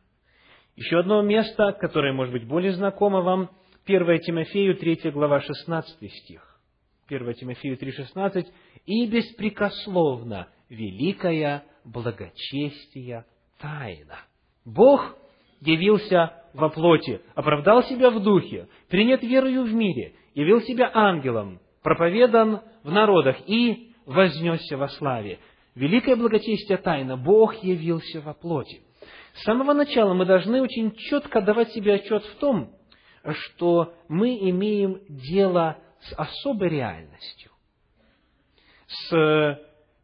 [0.76, 3.50] Еще одно место, которое может быть более знакомо вам–
[3.86, 6.60] 1 Тимофею 3 глава 16 стих.
[7.08, 8.54] 1 Тимофею 3, 16.
[8.86, 13.26] «И беспрекословно великая благочестия
[13.58, 14.20] тайна».
[14.66, 15.18] Бог
[15.66, 22.62] явился во плоти, оправдал себя в духе, принят верою в мире, явил себя ангелом, проповедан
[22.84, 25.40] в народах и вознесся во славе.
[25.76, 28.82] Великое благочестие тайна, Бог явился во плоти.
[29.34, 32.72] С самого начала мы должны очень четко давать себе отчет в том,
[33.32, 37.52] что мы имеем дело с особой реальностью,
[38.88, 39.60] с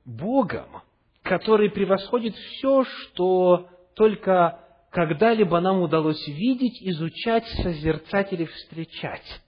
[0.05, 0.81] Богом,
[1.21, 9.41] который превосходит все, что только когда-либо нам удалось видеть, изучать, созерцать или встречать.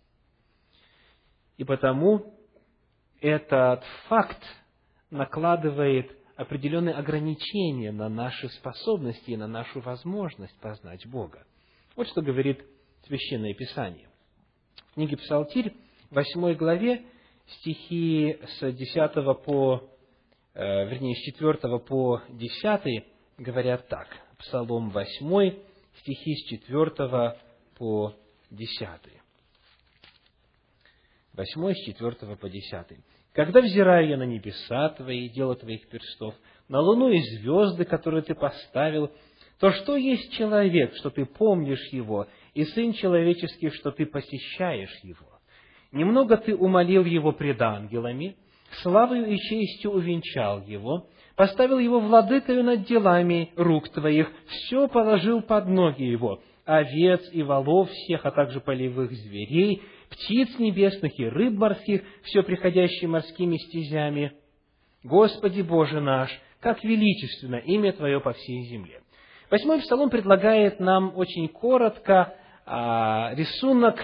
[1.58, 2.34] И потому
[3.20, 4.42] этот факт
[5.10, 11.46] накладывает определенные ограничения на наши способности и на нашу возможность познать Бога.
[11.96, 12.64] Вот что говорит
[13.06, 14.10] Священное Писание.
[14.92, 15.74] В книге Псалтирь,
[16.10, 17.06] в 8 главе,
[17.48, 19.90] стихи с 10 по,
[20.54, 23.06] э, вернее, с 4 по 10
[23.38, 24.08] говорят так.
[24.42, 25.54] Псалом 8,
[26.00, 27.36] стихи с 4
[27.78, 28.14] по
[28.50, 28.88] 10.
[31.34, 32.88] 8 с 4 по 10.
[33.34, 36.34] «Когда взираю я на небеса Твои, дело Твоих перстов,
[36.68, 39.12] на луну и звезды, которые Ты поставил,
[39.60, 45.40] то что есть человек, что Ты помнишь его, и Сын Человеческий, что ты посещаешь Его.
[45.92, 48.36] Немного ты умолил Его пред ангелами,
[48.82, 51.08] славою и честью увенчал Его,
[51.42, 57.90] поставил Его владыкою над делами рук Твоих, все положил под ноги Его, овец и волов
[57.90, 64.34] всех, а также полевых зверей, птиц небесных и рыб морских, все приходящие морскими стезями.
[65.04, 69.02] Господи Боже наш, как величественно имя Твое по всей земле.
[69.50, 72.36] Восьмой псалом предлагает нам очень коротко
[72.68, 73.98] а, рисунок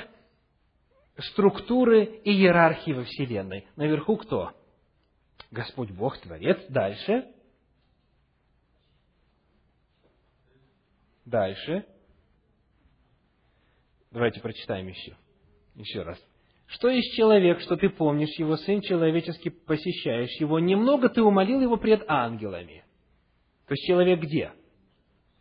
[1.19, 3.67] структуры и иерархии во Вселенной.
[3.75, 4.53] Наверху кто?
[5.51, 6.59] Господь Бог, Творец.
[6.69, 7.25] Дальше.
[11.25, 11.85] Дальше.
[14.11, 15.15] Давайте прочитаем еще.
[15.75, 16.17] Еще раз.
[16.67, 21.77] Что есть человек, что ты помнишь его, сын человеческий посещаешь его, немного ты умолил его
[21.77, 22.83] пред ангелами.
[23.67, 24.51] То есть человек где?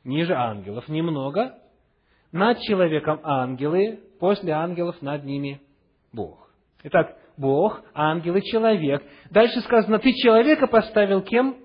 [0.05, 1.59] Ниже ангелов немного.
[2.31, 5.61] Над человеком ангелы, после ангелов над ними
[6.13, 6.51] Бог.
[6.83, 9.03] Итак, Бог, ангелы, человек.
[9.31, 11.57] Дальше сказано, ты человека поставил кем?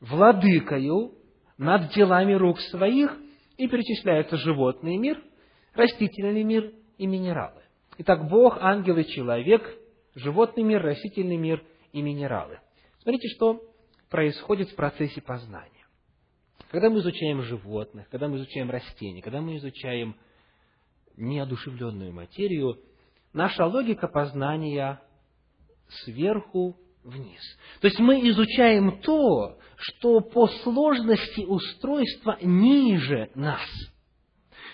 [0.00, 1.12] Владыкою
[1.56, 3.16] над делами рук своих,
[3.56, 5.22] и перечисляется животный мир,
[5.74, 7.62] растительный мир и минералы.
[7.98, 9.62] Итак, Бог, ангелы, человек,
[10.14, 12.58] животный мир, растительный мир и минералы.
[13.02, 13.62] Смотрите, что
[14.10, 15.70] происходит в процессе познания.
[16.70, 20.16] Когда мы изучаем животных, когда мы изучаем растения, когда мы изучаем
[21.16, 22.80] неодушевленную материю,
[23.34, 25.02] наша логика познания
[25.88, 27.40] сверху вниз.
[27.80, 33.68] То есть мы изучаем то, что по сложности устройства ниже нас.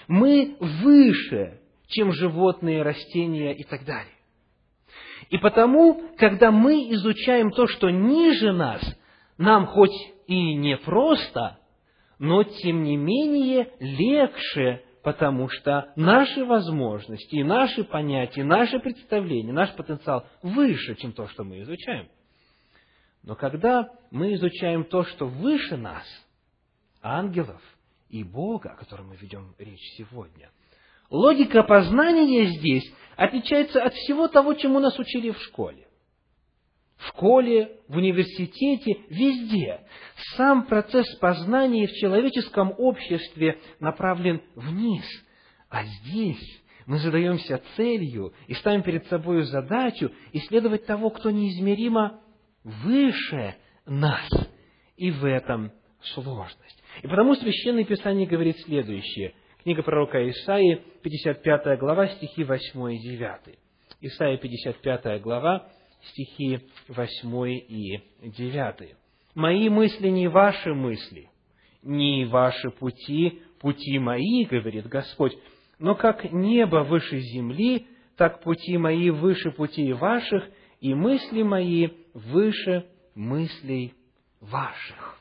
[0.07, 4.15] Мы выше, чем животные, растения и так далее.
[5.31, 8.83] И потому, когда мы изучаем то, что ниже нас,
[9.39, 9.95] нам хоть
[10.27, 11.59] и не просто,
[12.19, 19.73] но тем не менее легче потому что наши возможности, и наши понятия, наши представления, наш
[19.75, 22.09] потенциал выше, чем то, что мы изучаем.
[23.23, 26.05] Но когда мы изучаем то, что выше нас,
[27.03, 27.61] ангелов
[28.09, 30.51] и Бога, о котором мы ведем речь сегодня,
[31.11, 35.87] логика познания здесь отличается от всего того, чему нас учили в школе
[37.01, 39.81] в школе, в университете, везде.
[40.37, 45.05] Сам процесс познания в человеческом обществе направлен вниз.
[45.71, 52.21] А здесь мы задаемся целью и ставим перед собой задачу исследовать того, кто неизмеримо
[52.65, 54.29] выше нас.
[54.97, 56.83] И в этом сложность.
[57.03, 59.35] И потому Священное Писание говорит следующее.
[59.63, 63.59] Книга пророка Исаии, 55 глава, стихи 8 и 9.
[64.03, 65.71] Исаия, 55 глава,
[66.03, 68.97] стихи 8 и 9.
[69.35, 71.31] «Мои мысли не ваши мысли,
[71.83, 75.37] не ваши пути, пути мои, говорит Господь,
[75.79, 77.87] но как небо выше земли,
[78.17, 80.45] так пути мои выше путей ваших,
[80.81, 83.95] и мысли мои выше мыслей
[84.41, 85.21] ваших».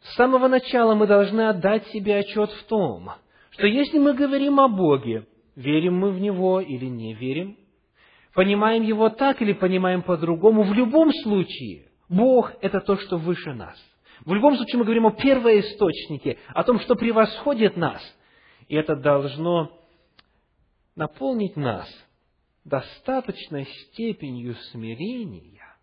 [0.00, 3.10] С самого начала мы должны отдать себе отчет в том,
[3.50, 7.56] что если мы говорим о Боге, верим мы в Него или не верим,
[8.36, 13.76] понимаем его так или понимаем по-другому, в любом случае Бог– это то, что выше нас.
[14.24, 18.02] В любом случае мы говорим о первоисточнике, о том, что превосходит нас.
[18.68, 19.72] И это должно
[20.94, 21.88] наполнить нас
[22.64, 25.74] достаточной степенью смирения,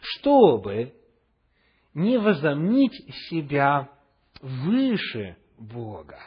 [0.00, 0.94] чтобы
[1.94, 2.94] не возомнить
[3.28, 3.90] себя
[4.40, 6.20] выше Бога,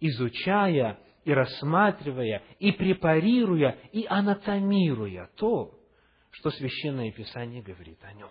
[0.00, 5.74] изучая и рассматривая, и препарируя, и анатомируя то,
[6.30, 8.30] что Священное Писание говорит о нем.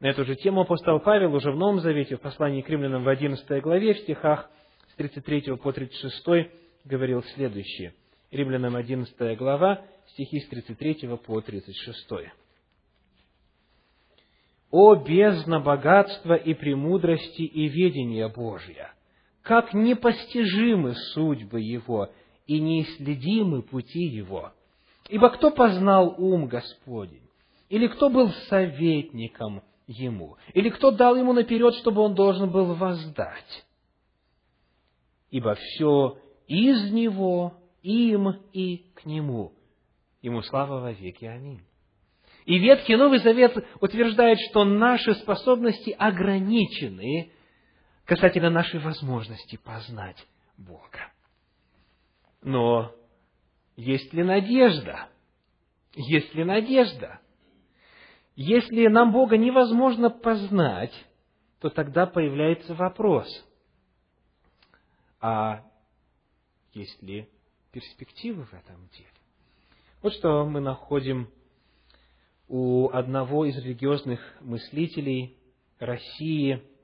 [0.00, 3.08] На эту же тему апостол Павел уже в Новом Завете, в послании к римлянам в
[3.08, 4.50] 11 главе, в стихах
[4.92, 6.50] с 33 по 36
[6.84, 7.94] говорил следующее.
[8.30, 12.12] Римлянам 11 глава, стихи с 33 по 36.
[14.70, 18.95] «О бездна богатства и премудрости и ведения Божия!
[19.46, 22.10] Как непостижимы судьбы Его
[22.48, 24.50] и неисследимы пути Его.
[25.08, 27.22] Ибо кто познал ум Господень?
[27.68, 30.36] Или кто был советником Ему?
[30.52, 33.64] Или кто дал Ему наперед, чтобы Он должен был воздать?
[35.30, 36.18] Ибо все
[36.48, 39.52] из Него, им и к Нему.
[40.22, 41.24] Ему слава во веки.
[41.24, 41.60] Аминь.
[42.46, 47.30] И Ветхий Новый Завет утверждает, что наши способности ограничены
[48.06, 50.26] касательно нашей возможности познать
[50.56, 51.12] Бога.
[52.40, 52.94] Но
[53.74, 55.08] есть ли надежда?
[55.94, 57.20] Есть ли надежда?
[58.36, 60.92] Если нам Бога невозможно познать,
[61.60, 63.26] то тогда появляется вопрос,
[65.20, 65.64] а
[66.74, 67.28] есть ли
[67.72, 69.08] перспективы в этом деле?
[70.02, 71.30] Вот что мы находим
[72.46, 75.36] у одного из религиозных мыслителей
[75.80, 76.62] России–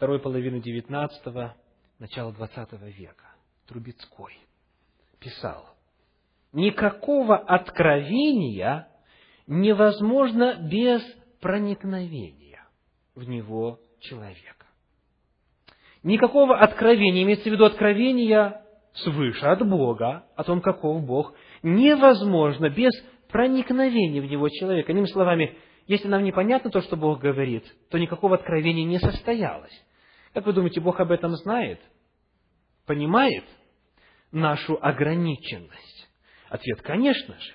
[0.00, 1.50] второй половины XIX,
[1.98, 3.34] начала XX века,
[3.68, 4.32] Трубецкой,
[5.18, 5.76] писал,
[6.54, 8.88] «Никакого откровения
[9.46, 11.02] невозможно без
[11.42, 12.66] проникновения
[13.14, 14.64] в него человека.
[16.02, 18.62] Никакого откровения, имеется в виду откровения
[18.94, 22.92] свыше, от Бога, о том, каков Бог, невозможно без
[23.28, 24.92] проникновения в него человека.
[24.92, 29.78] Иными словами, если нам непонятно то, что Бог говорит, то никакого откровения не состоялось.
[30.32, 31.80] Как вы думаете, Бог об этом знает?
[32.86, 33.44] Понимает
[34.30, 36.08] нашу ограниченность?
[36.48, 37.52] Ответ, конечно же.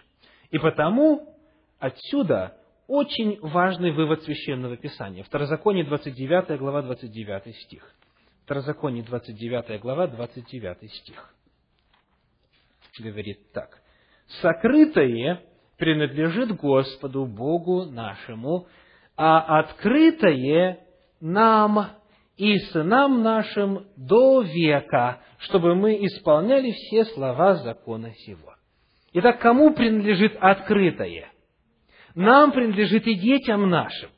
[0.52, 1.38] И потому
[1.80, 2.58] отсюда
[2.88, 5.24] очень важный вывод Священного Писания.
[5.24, 7.96] Второзаконие 29 глава 29 стих.
[8.44, 11.34] Второзаконие 29 глава 29 стих.
[13.00, 13.82] Говорит так.
[14.42, 15.42] «Сокрытое
[15.78, 18.68] принадлежит Господу Богу нашему,
[19.18, 20.80] а открытое
[21.20, 21.90] нам
[22.38, 28.56] и сынам нашим до века, чтобы мы исполняли все слова закона сего».
[29.14, 31.30] Итак, кому принадлежит открытое?
[32.16, 34.10] Нам принадлежит и детям нашим.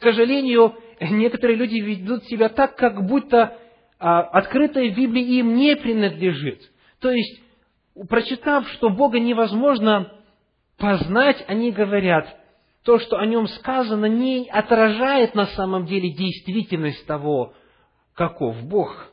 [0.00, 3.56] К сожалению, некоторые люди ведут себя так, как будто
[4.00, 6.60] а, открытое в Библии им не принадлежит.
[7.00, 7.40] То есть,
[8.08, 10.12] прочитав, что Бога невозможно
[10.76, 12.26] познать, они говорят,
[12.84, 17.54] то, что о нем сказано, не отражает на самом деле действительность того,
[18.14, 19.08] каков Бог.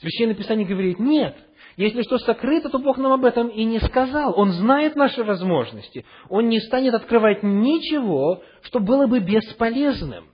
[0.00, 1.36] Священное Писание говорит, нет,
[1.76, 4.38] если что сокрыто, то Бог нам об этом и не сказал.
[4.38, 6.04] Он знает наши возможности.
[6.28, 10.28] Он не станет открывать ничего, что было бы бесполезным.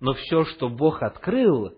[0.00, 1.74] Но все, что Бог открыл,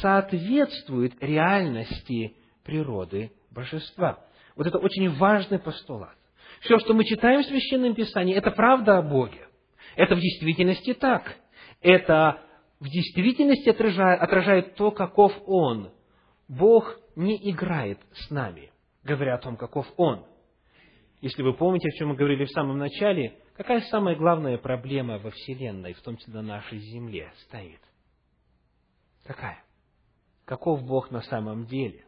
[0.00, 4.24] соответствует реальности природы божества.
[4.56, 6.16] Вот это очень важный постулат.
[6.60, 9.49] Все, что мы читаем в Священном Писании, это правда о Боге.
[10.00, 11.36] Это в действительности так.
[11.82, 12.42] Это
[12.80, 15.92] в действительности отражает, отражает то, каков Он.
[16.48, 18.72] Бог не играет с нами,
[19.04, 20.24] говоря о том, каков Он.
[21.20, 25.30] Если вы помните, о чем мы говорили в самом начале, какая самая главная проблема во
[25.32, 27.80] Вселенной, в том числе на нашей Земле, стоит?
[29.24, 29.62] Какая?
[30.46, 32.06] Каков Бог на самом деле?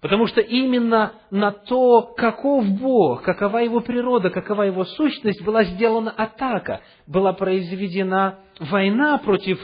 [0.00, 6.10] Потому что именно на то, каков Бог, какова Его природа, какова Его сущность, была сделана
[6.10, 9.60] атака, была произведена война против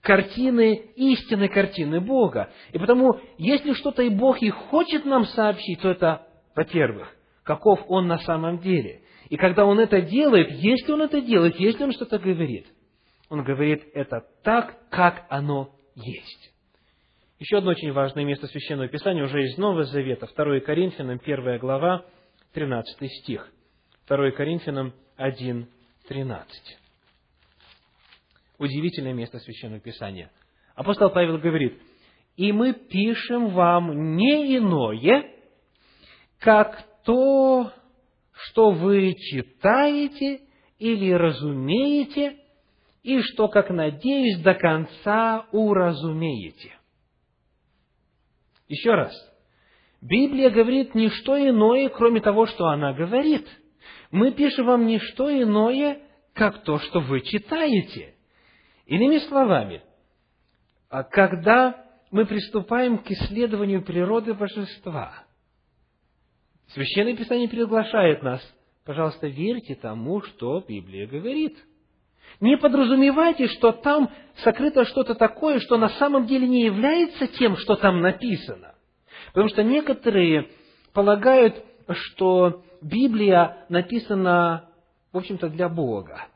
[0.00, 2.50] картины, истинной картины Бога.
[2.72, 8.06] И потому, если что-то и Бог и хочет нам сообщить, то это, во-первых, каков Он
[8.06, 9.02] на самом деле.
[9.28, 12.66] И когда Он это делает, если Он это делает, если Он что-то говорит,
[13.28, 16.55] Он говорит это так, как оно есть.
[17.38, 22.06] Еще одно очень важное место Священного Писания уже из Нового Завета, 2 Коринфянам, 1 глава,
[22.54, 23.46] 13 стих.
[24.08, 25.68] 2 Коринфянам 1,
[26.08, 26.78] 13.
[28.58, 30.30] Удивительное место Священного Писания.
[30.74, 31.78] Апостол Павел говорит,
[32.36, 35.30] «И мы пишем вам не иное,
[36.38, 37.70] как то,
[38.32, 40.40] что вы читаете
[40.78, 42.38] или разумеете,
[43.02, 46.76] и что, как надеюсь, до конца уразумеете».
[48.68, 49.12] Еще раз.
[50.00, 53.46] Библия говорит не что иное, кроме того, что она говорит.
[54.10, 56.00] Мы пишем вам не что иное,
[56.32, 58.14] как то, что вы читаете.
[58.86, 59.82] Иными словами,
[60.88, 65.26] а когда мы приступаем к исследованию природы божества,
[66.68, 68.40] Священное Писание приглашает нас,
[68.84, 71.56] пожалуйста, верьте тому, что Библия говорит.
[72.40, 74.10] Не подразумевайте, что там
[74.42, 78.74] сокрыто что-то такое, что на самом деле не является тем, что там написано.
[79.28, 80.50] Потому что некоторые
[80.92, 84.68] полагают, что Библия написана,
[85.12, 86.26] в общем-то, для Бога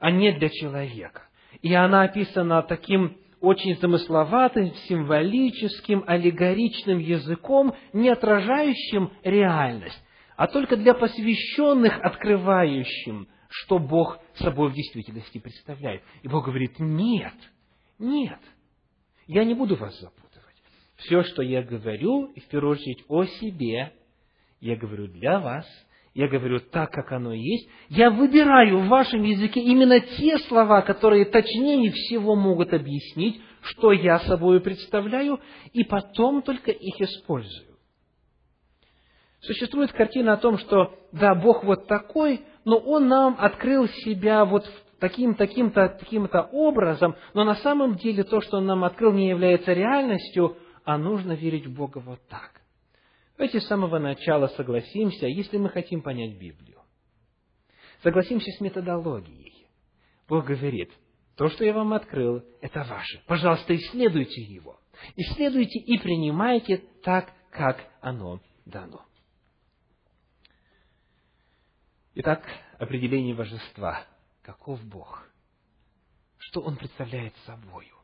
[0.00, 1.28] а не для человека.
[1.62, 10.02] И она описана таким очень замысловатым, символическим, аллегоричным языком, не отражающим реальность,
[10.36, 16.02] а только для посвященных, открывающим, что Бог собой в действительности представляет.
[16.22, 17.34] И Бог говорит, нет,
[17.98, 18.40] нет,
[19.26, 20.56] я не буду вас запутывать.
[20.96, 23.92] Все, что я говорю, и в первую очередь о себе,
[24.60, 25.66] я говорю для вас–
[26.12, 27.68] я говорю так, как оно есть.
[27.88, 34.18] Я выбираю в вашем языке именно те слова, которые точнее всего могут объяснить, что я
[34.20, 35.40] собой представляю,
[35.72, 37.76] и потом только их использую.
[39.40, 44.70] Существует картина о том, что да, Бог вот такой, но Он нам открыл себя вот
[44.98, 49.72] таким, таким-то, таким-то образом, но на самом деле то, что Он нам открыл, не является
[49.72, 52.60] реальностью, а нужно верить в Бога вот так.
[53.36, 56.80] Давайте с самого начала согласимся, если мы хотим понять Библию.
[58.02, 59.66] Согласимся с методологией.
[60.28, 60.90] Бог говорит,
[61.36, 63.22] То, что я вам открыл, это ваше.
[63.26, 64.78] Пожалуйста, исследуйте его.
[65.16, 69.06] Исследуйте и принимайте так, как оно дано.
[72.22, 72.44] Итак,
[72.78, 74.04] определение божества.
[74.42, 75.26] Каков Бог?
[76.36, 77.94] Что Он представляет собою?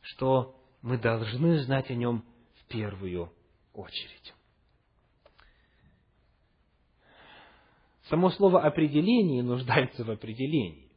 [0.00, 2.24] Что мы должны знать о Нем
[2.54, 3.30] в первую
[3.74, 4.32] очередь.
[8.04, 10.90] Само слово «определение» нуждается в определении.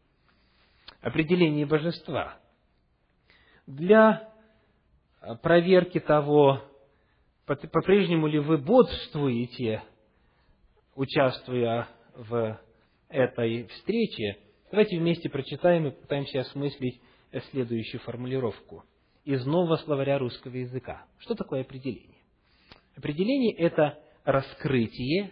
[1.02, 2.40] Определение божества.
[3.68, 4.34] Для
[5.42, 6.64] проверки того,
[7.46, 9.84] по-прежнему ли вы бодрствуете,
[10.96, 12.60] участвуя в
[13.10, 14.38] этой встрече,
[14.72, 17.02] давайте вместе прочитаем и попытаемся осмыслить
[17.52, 18.84] следующую формулировку
[19.24, 21.06] из нового словаря русского языка.
[21.20, 22.20] Что такое определение?
[22.96, 25.32] Определение– это раскрытие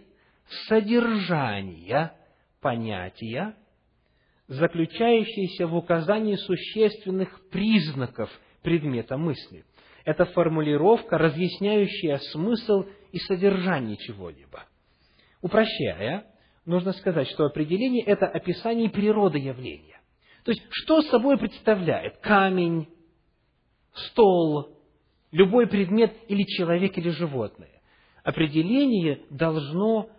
[0.68, 2.12] содержания
[2.60, 3.54] понятия,
[4.48, 8.30] заключающееся в указании существенных признаков
[8.62, 9.64] предмета мысли.
[10.04, 14.64] Это формулировка, разъясняющая смысл и содержание чего-либо.
[15.40, 16.26] Упрощая,
[16.70, 20.00] нужно сказать, что определение– это описание природы явления.
[20.44, 22.88] То есть, что собой представляет камень,
[23.92, 24.76] стол,
[25.32, 27.82] любой предмет или человек или животное.
[28.22, 30.10] Определение должно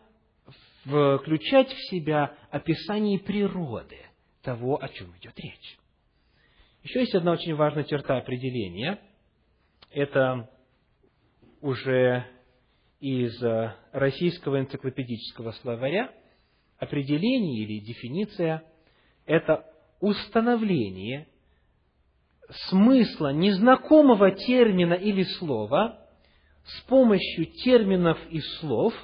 [0.84, 3.98] включать в себя описание природы
[4.42, 5.78] того, о чем идет речь.
[6.84, 9.00] Еще есть одна очень важная черта определения.
[9.92, 10.50] Это
[11.62, 12.26] уже
[13.00, 13.40] из
[13.92, 16.12] российского энциклопедического словаря.
[16.82, 18.64] Определение или дефиниция–
[19.28, 19.64] это
[20.00, 21.28] установление
[22.70, 26.00] смысла незнакомого термина или слова
[26.64, 28.96] с помощью терминов и слов,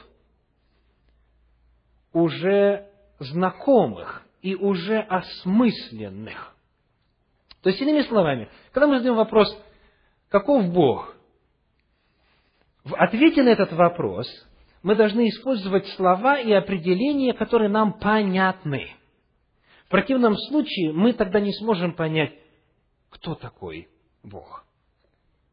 [2.13, 6.55] уже знакомых и уже осмысленных.
[7.61, 9.55] То есть, иными словами, когда мы задаем вопрос,
[10.30, 11.15] каков Бог,
[12.84, 14.28] в ответе на этот вопрос
[14.84, 18.89] мы должны использовать слова и определения, которые нам понятны.
[19.86, 22.34] В противном случае мы тогда не сможем понять,
[23.09, 23.88] кто такой
[24.23, 24.65] Бог.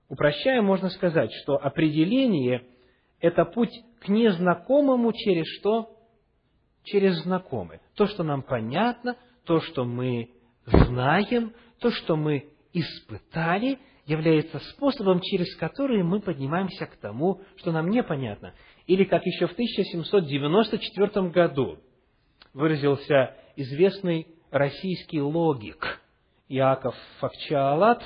[0.08, 2.64] Упрощая, можно сказать, что определение–
[3.20, 5.96] это путь к незнакомому через что?
[6.82, 7.80] Через знакомое.
[7.94, 10.30] То, что нам понятно, то, что мы
[10.66, 17.88] знаем, то, что мы испытали, является способом, через который мы поднимаемся к тому, что нам
[17.88, 18.52] непонятно.
[18.87, 21.78] Или, как еще в 1794 году
[22.53, 26.01] выразился известный российский логик
[26.49, 28.03] Иаков Факчаалат,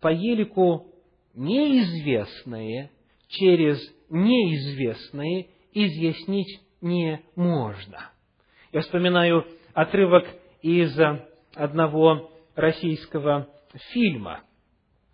[0.00, 0.86] по елику
[1.34, 2.90] неизвестное
[3.28, 3.78] через
[4.10, 8.10] неизвестное изъяснить не можно.
[8.72, 10.26] Я вспоминаю отрывок
[10.62, 10.98] из
[11.54, 13.48] одного российского
[13.92, 14.40] фильма.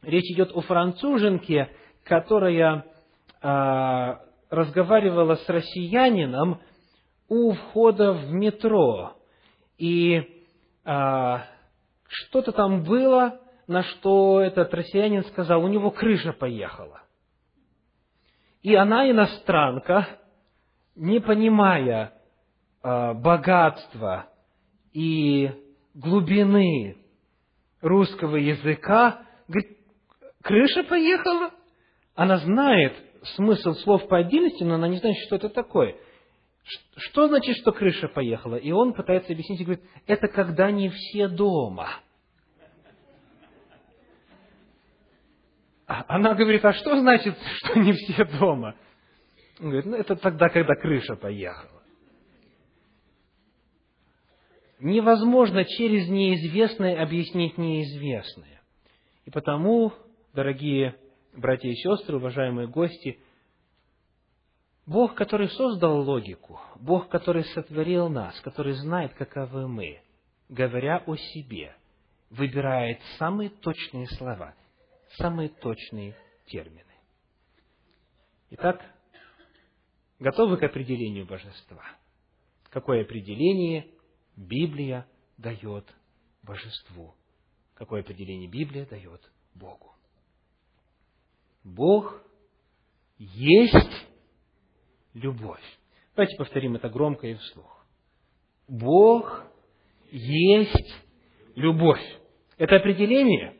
[0.02, 1.70] Речь идет о француженке,
[2.04, 2.84] которая
[3.42, 4.20] а,
[4.50, 6.60] разговаривала с россиянином
[7.28, 9.14] у входа в метро.
[9.76, 10.22] И
[10.84, 11.44] а,
[12.08, 17.02] что-то там было, на что этот россиянин сказал, у него крыша поехала.
[18.62, 20.08] И она, иностранка,
[20.96, 22.12] не понимая
[22.82, 24.26] э, богатства
[24.92, 25.50] и
[25.94, 26.96] глубины
[27.80, 29.78] русского языка, говорит,
[30.42, 31.50] крыша поехала.
[32.14, 32.94] Она знает
[33.36, 35.96] смысл слов по отдельности, но она не знает, что это такое.
[36.96, 38.56] Что значит, что крыша поехала?
[38.56, 41.88] И он пытается объяснить и говорит, это когда не все дома.
[45.86, 48.76] А она говорит, а что значит, что не все дома?
[49.58, 51.82] Он говорит, ну это тогда, когда крыша поехала.
[54.80, 58.60] Невозможно через неизвестное объяснить неизвестное.
[59.24, 59.92] И потому,
[60.34, 60.94] дорогие
[61.32, 63.18] братья и сестры, уважаемые гости,
[64.86, 70.00] Бог, который создал логику, Бог, который сотворил нас, который знает, каковы мы,
[70.48, 71.76] говоря о себе,
[72.30, 74.54] выбирает самые точные слова,
[75.18, 76.16] самые точные
[76.46, 76.84] термины.
[78.50, 78.82] Итак,
[80.18, 81.84] готовы к определению божества?
[82.70, 83.88] Какое определение
[84.36, 85.06] Библия
[85.36, 85.84] дает
[86.42, 87.14] божеству?
[87.74, 89.20] Какое определение Библия дает
[89.54, 89.97] Богу?
[91.74, 92.22] Бог
[93.18, 94.06] есть
[95.14, 95.62] любовь.
[96.16, 97.84] Давайте повторим это громко и вслух.
[98.68, 99.44] Бог
[100.10, 100.94] есть
[101.54, 102.02] любовь.
[102.56, 103.56] Это определение?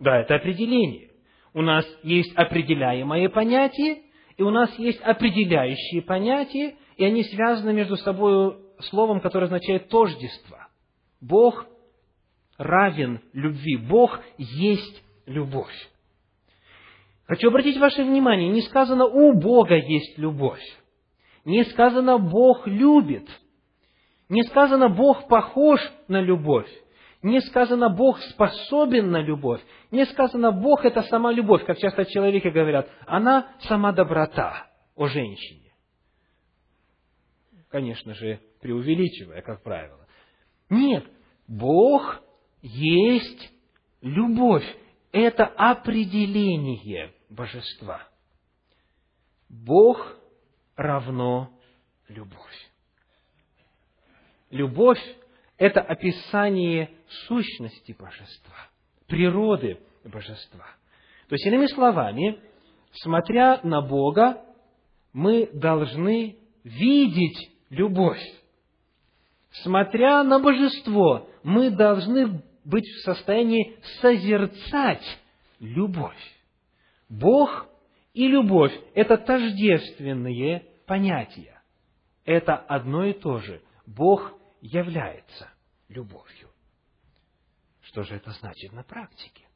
[0.00, 1.10] Да, это определение.
[1.54, 4.02] У нас есть определяемое понятие,
[4.36, 8.58] и у нас есть определяющие понятия, и они связаны между собой
[8.90, 10.68] словом, которое означает тождество.
[11.20, 11.66] Бог
[12.56, 13.76] равен любви.
[13.76, 15.74] Бог есть любовь.
[17.28, 20.62] Хочу обратить ваше внимание, не сказано «у Бога есть любовь».
[21.44, 23.28] Не сказано «Бог любит».
[24.30, 26.70] Не сказано «Бог похож на любовь».
[27.22, 29.60] Не сказано «Бог способен на любовь».
[29.90, 32.88] Не сказано «Бог– это сама любовь», как часто человеки говорят.
[33.06, 34.66] Она– сама доброта
[34.96, 35.74] о женщине.
[37.68, 40.06] Конечно же, преувеличивая, как правило.
[40.70, 41.04] Нет,
[41.46, 42.22] Бог
[42.62, 43.52] есть
[44.00, 44.64] любовь.
[45.12, 48.06] Это определение божества.
[49.48, 50.16] Бог
[50.76, 51.50] равно
[52.08, 52.70] любовь.
[54.50, 55.00] Любовь–
[55.58, 56.90] это описание
[57.26, 58.68] сущности божества,
[59.06, 60.66] природы божества.
[61.28, 62.40] То есть, иными словами,
[62.92, 64.42] смотря на Бога,
[65.12, 68.22] мы должны видеть любовь.
[69.62, 75.04] Смотря на божество, мы должны быть в состоянии созерцать
[75.58, 76.37] любовь.
[77.08, 77.68] Бог
[78.12, 81.62] и любовь– это тождественные понятия.
[82.24, 83.62] Это одно и то же.
[83.86, 85.50] Бог является
[85.88, 86.48] любовью.
[87.82, 89.46] Что же это значит на практике?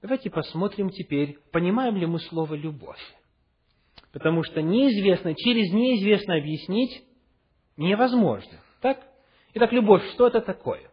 [0.00, 3.00] Давайте посмотрим теперь, понимаем ли мы слово «любовь».
[4.12, 7.04] Потому что неизвестно, через неизвестно объяснить
[7.76, 8.62] невозможно.
[8.80, 9.06] Так?
[9.52, 10.90] Итак, любовь, что это такое?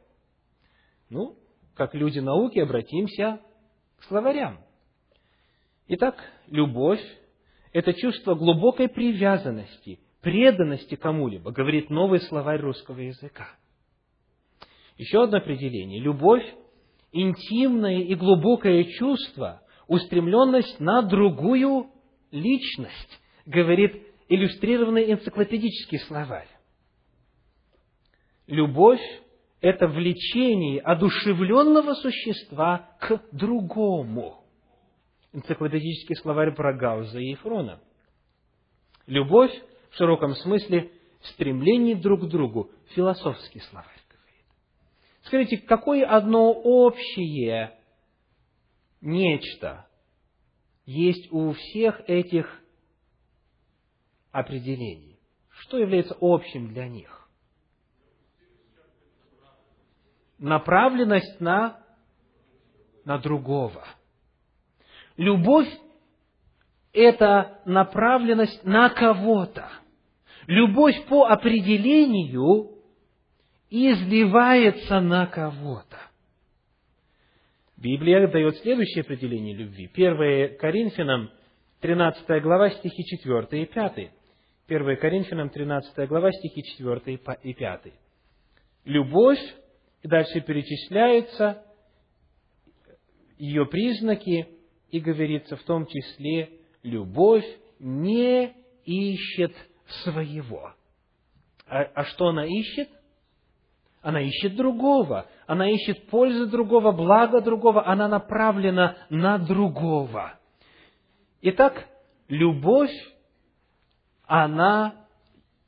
[1.10, 1.38] Ну,
[1.74, 3.39] как люди науки, обратимся
[4.08, 4.60] словарям.
[5.88, 6.16] Итак,
[6.47, 7.01] любовь–
[7.74, 13.47] это чувство глубокой привязанности, преданности кому-либо, говорит новый словарь русского языка.
[14.97, 15.99] Еще одно определение.
[15.99, 16.45] Любовь–
[17.12, 21.91] интимное и глубокое чувство, устремленность на другую
[22.32, 26.47] личность, говорит иллюстрированный энциклопедический словарь.
[28.47, 29.01] Любовь–
[29.64, 34.43] это влечение одушевленного существа к другому.
[35.32, 37.80] Энциклопедический словарь про Гауза и Ефрона.
[39.07, 39.53] Любовь
[39.89, 40.91] в широком смысле
[41.22, 42.72] стремление друг к другу.
[42.89, 44.45] Философский словарь говорит.
[45.24, 47.80] Скажите, какое одно общее
[48.99, 49.88] нечто
[50.86, 52.61] есть у всех этих
[54.34, 55.18] определений?
[55.51, 57.22] Что является общим для них?
[60.44, 61.80] Направленность на,
[63.06, 63.86] на другого.
[65.16, 65.70] Любовь–
[66.94, 69.70] это направленность на кого-то.
[70.46, 72.72] Любовь по определению
[73.70, 75.98] изливается на кого-то.
[77.78, 79.89] Библия дает следующее определение любви.
[79.94, 81.32] 1 Коринфянам,
[81.80, 84.12] 13 глава, стихи 4 и 5.
[84.68, 87.94] 1 Коринфянам, 13 глава, стихи 4 и 5.
[88.86, 89.39] Любовь
[90.04, 91.64] и дальше перечисляются
[93.38, 94.47] ее признаки,
[94.91, 97.45] и говорится в том числе, любовь
[97.80, 98.54] не
[98.86, 99.54] ищет
[100.04, 100.74] своего.
[101.66, 102.89] А, а что она ищет?
[104.01, 105.26] Она ищет другого.
[105.47, 107.88] Она ищет пользы другого, блага другого.
[107.88, 110.38] Она направлена на другого.
[111.41, 111.88] Итак,
[112.28, 112.93] любовь,
[114.28, 115.08] она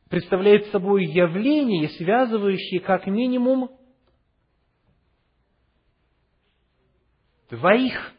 [0.10, 3.72] представляет собой явление, связывающее как минимум
[7.56, 8.14] Двоих.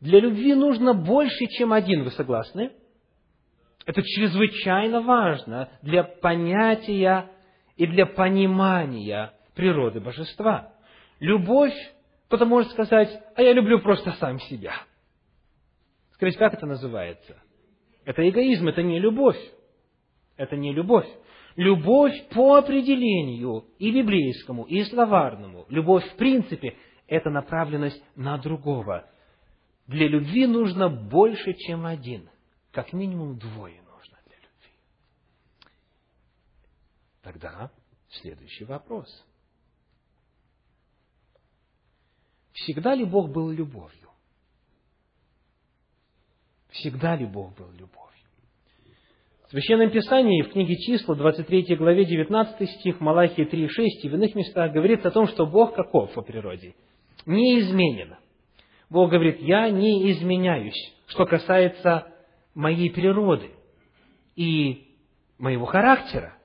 [0.00, 2.72] Для любви нужно больше, чем один, вы согласны?
[3.86, 7.30] Это чрезвычайно важно для понятия
[7.76, 10.72] и для понимания природы божества.
[11.20, 11.74] Любовь,
[12.26, 14.74] кто-то может сказать, а я люблю просто сам себя.
[16.12, 17.40] Скажите, как это называется?
[18.04, 19.38] Это эгоизм, это не любовь.
[20.36, 21.06] Это не любовь.
[21.54, 26.74] Любовь по определению и библейскому, и словарному, любовь в принципе,
[27.12, 29.06] это направленность на другого.
[29.86, 32.30] Для любви нужно больше, чем один.
[32.70, 35.70] Как минимум двое нужно для любви.
[37.20, 37.70] Тогда
[38.08, 39.06] следующий вопрос.
[42.52, 44.08] Всегда ли Бог был любовью?
[46.70, 47.98] Всегда ли Бог был любовью?
[49.48, 54.14] В Священном Писании, в книге числа, 23 главе, 19 стих, Малахии 3, 6 и в
[54.14, 56.74] иных местах говорится о том, что Бог каков по природе–
[57.26, 58.18] не изменено.
[58.90, 62.12] Бог говорит, я не изменяюсь, что касается
[62.54, 63.50] моей природы
[64.36, 64.88] и
[65.38, 66.36] моего характера.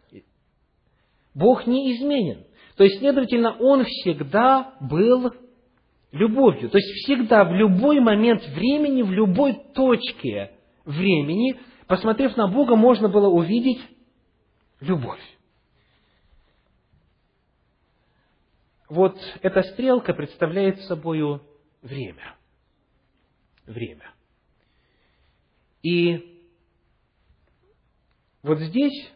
[1.33, 2.45] Бог не изменен.
[2.77, 5.33] То есть, следовательно, Он всегда был
[6.11, 6.69] любовью.
[6.69, 10.51] То есть, всегда, в любой момент времени, в любой точке
[10.85, 13.81] времени, посмотрев на Бога, можно было увидеть
[14.79, 15.19] любовь.
[18.89, 21.41] Вот эта стрелка представляет собой
[21.81, 22.35] время.
[23.65, 24.13] Время.
[25.83, 26.41] И
[28.43, 29.11] вот здесь,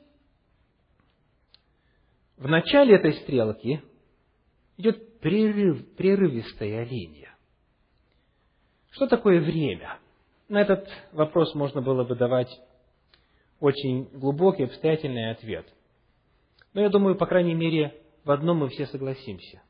[2.38, 3.82] в начале этой стрелки,
[4.78, 7.36] идет прерыв, прерывистая линия.
[8.92, 10.00] Что такое время?
[10.50, 12.50] На этот вопрос можно было бы давать
[13.62, 15.66] очень глубокий, обстоятельный ответ.
[16.74, 19.62] Но я думаю, по крайней мере, в одном мы все согласимся.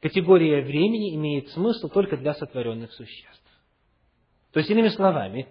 [0.00, 3.42] Категория времени имеет смысл только для сотворенных существ.
[4.52, 5.48] То есть, иными словами,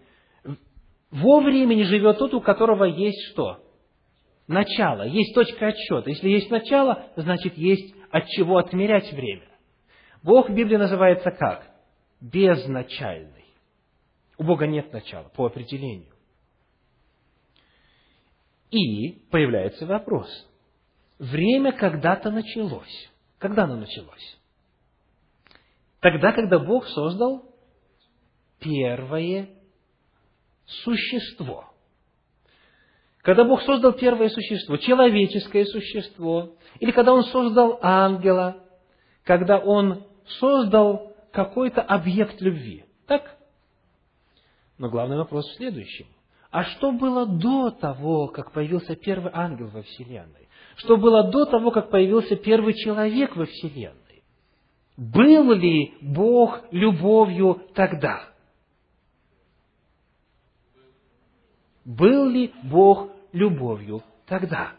[1.12, 3.64] во времени живет тот, у которого есть что?
[4.48, 6.10] Начало, есть точка отсчета.
[6.10, 9.48] Если есть начало, значит, есть от чего отмерять время.
[10.22, 11.70] Бог в Библии называется как?
[12.22, 13.46] Безначальный.
[14.38, 16.14] У Бога нет начала, по определению.
[18.72, 20.30] И появляется вопрос.
[21.24, 23.10] Время когда-то началось.
[23.38, 24.38] Когда оно началось?
[26.02, 27.46] Тогда, когда Бог создал
[28.60, 29.48] первое
[30.66, 31.70] существо.
[33.22, 38.62] Когда Бог создал первое существо, человеческое существо, или когда Он создал ангела,
[39.24, 40.06] когда Он
[40.42, 42.84] создал какой-то объект любви.
[43.08, 43.38] Так?
[44.78, 46.08] Но главный вопрос в следующем.
[46.52, 50.43] А что было до того, как появился первый ангел во Вселенной?
[50.76, 54.24] Что было до того, как появился первый человек во Вселенной?
[54.98, 58.30] Был ли Бог любовью тогда?
[61.86, 64.74] Был ли Бог любовью тогда?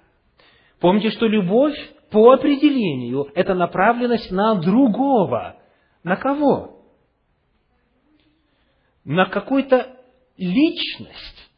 [0.81, 1.77] Помните, что любовь
[2.11, 5.57] по определению– это направленность на другого.
[6.03, 6.81] На кого?
[9.05, 9.97] На какую-то
[10.37, 11.51] личность,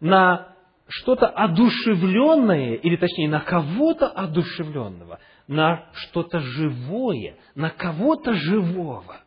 [0.00, 0.53] на
[0.86, 9.20] что-то одушевленное, или точнее, на кого-то одушевленного, на что-то живое, на кого-то живого.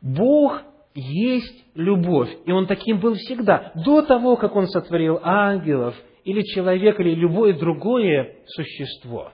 [0.00, 0.62] Бог
[0.94, 3.72] есть любовь, и Он таким был всегда.
[3.74, 5.94] До того, как Он сотворил ангелов,
[6.24, 9.32] или человека, или любое другое существо,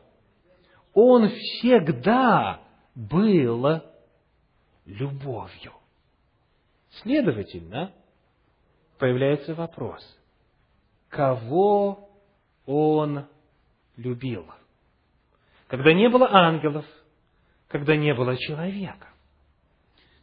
[0.94, 2.60] Он всегда
[2.94, 3.82] был
[4.84, 5.72] любовью.
[7.02, 7.92] Следовательно,
[8.98, 10.17] появляется вопрос,
[11.08, 12.10] кого
[12.66, 13.26] Он
[13.96, 14.46] любил?
[15.68, 16.84] Когда не было ангелов,
[17.68, 19.08] когда не было человека.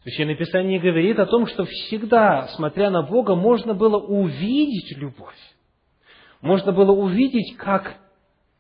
[0.04, 5.36] Священное Писание говорит о том, что всегда, смотря на Бога, можно было увидеть любовь.
[6.42, 7.98] Можно было увидеть, как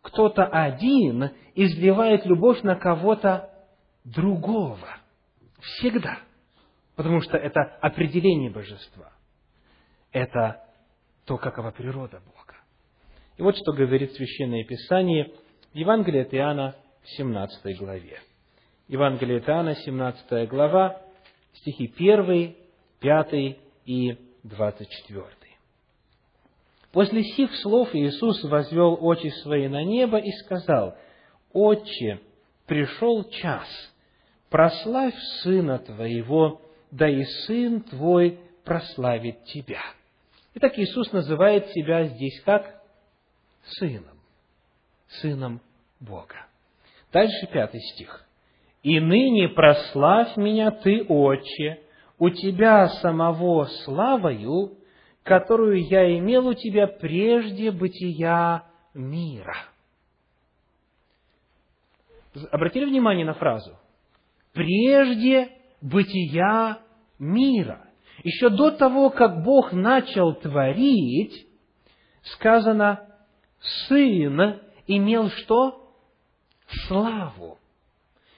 [0.01, 3.51] кто-то один изливает любовь на кого-то
[4.03, 4.87] другого.
[5.59, 6.19] Всегда.
[6.95, 9.11] Потому что это определение божества.
[10.11, 10.64] Это
[11.25, 12.55] то, какова природа Бога.
[13.37, 15.31] И вот что говорит Священное Писание
[15.73, 18.19] в Евангелии от Иоанна в 17 главе.
[18.87, 21.01] Евангелие от Иоанна, 17 глава,
[21.53, 22.55] стихи 1,
[22.99, 25.25] 5 и 24.
[26.91, 30.95] После сих слов Иисус возвел очи свои на небо и сказал,
[31.51, 32.21] «Отче,
[32.67, 33.67] пришел час,
[34.49, 36.61] прославь Сына Твоего,
[36.91, 39.81] да и Сын Твой прославит Тебя».
[40.57, 42.81] Итак, Иисус называет себя здесь как
[43.77, 44.17] Сыном,
[45.19, 45.59] Сыном
[45.99, 46.47] Бога.
[47.11, 48.25] Дальше пятый стих.
[48.81, 51.81] И ныне прославь меня Ты, Отче,
[52.19, 54.77] у Тебя самого славою,
[55.23, 59.57] которую я имел у Тебя прежде бытия мира.
[62.51, 63.77] Обратили внимание на фразу?
[64.53, 65.49] Прежде
[65.81, 66.79] бытия
[67.19, 67.84] мира.
[68.23, 71.47] Еще до того, как Бог начал творить,
[72.23, 73.07] сказано,
[73.87, 75.91] Сын имел что?
[76.87, 77.59] Славу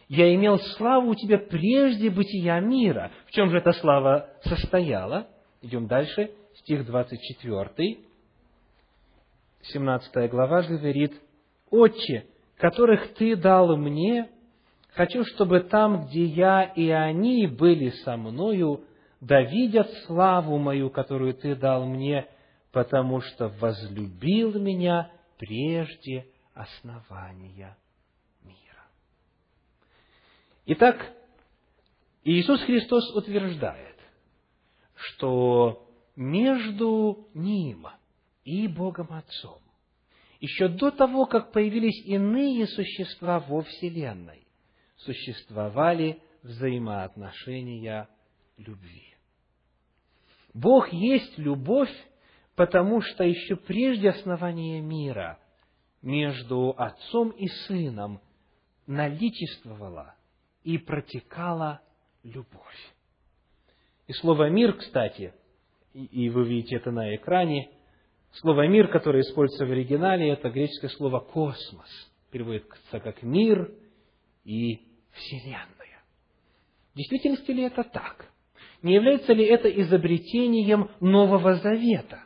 [0.09, 3.11] я имел славу у тебя прежде бытия мира.
[3.25, 5.27] В чем же эта слава состояла?
[5.61, 7.97] Идем дальше, стих 24,
[9.61, 11.13] 17 глава говорит,
[11.69, 12.25] «Отче,
[12.57, 14.29] которых Ты дал мне,
[14.93, 18.83] хочу, чтобы там, где я и они были со мною,
[19.21, 22.27] да видят славу мою, которую Ты дал мне,
[22.71, 27.77] потому что возлюбил меня прежде основания
[30.69, 31.13] Итак,
[32.25, 33.95] Иисус Христос утверждает,
[34.95, 37.87] что между Ним
[38.43, 39.61] и Богом Отцом,
[40.41, 44.45] еще до того, как появились иные существа во Вселенной,
[44.97, 48.09] существовали взаимоотношения
[48.57, 49.06] любви.
[50.57, 51.91] Бог есть любовь,
[52.55, 55.37] потому что еще прежде основания мира
[56.01, 58.19] между Отцом и Сыном
[58.87, 60.15] наличествовала
[60.63, 61.81] и протекала
[62.23, 62.93] любовь.
[64.07, 65.35] И слово «мир», кстати,
[65.93, 67.69] и вы видите это на экране,
[68.31, 72.11] слово «мир», которое используется в оригинале, это греческое слово «космос».
[72.31, 73.71] Переводится как «мир»
[74.43, 76.01] и «вселенная».
[76.93, 78.31] В действительности ли это так?
[78.81, 82.23] Не является ли это изобретением Нового Завета?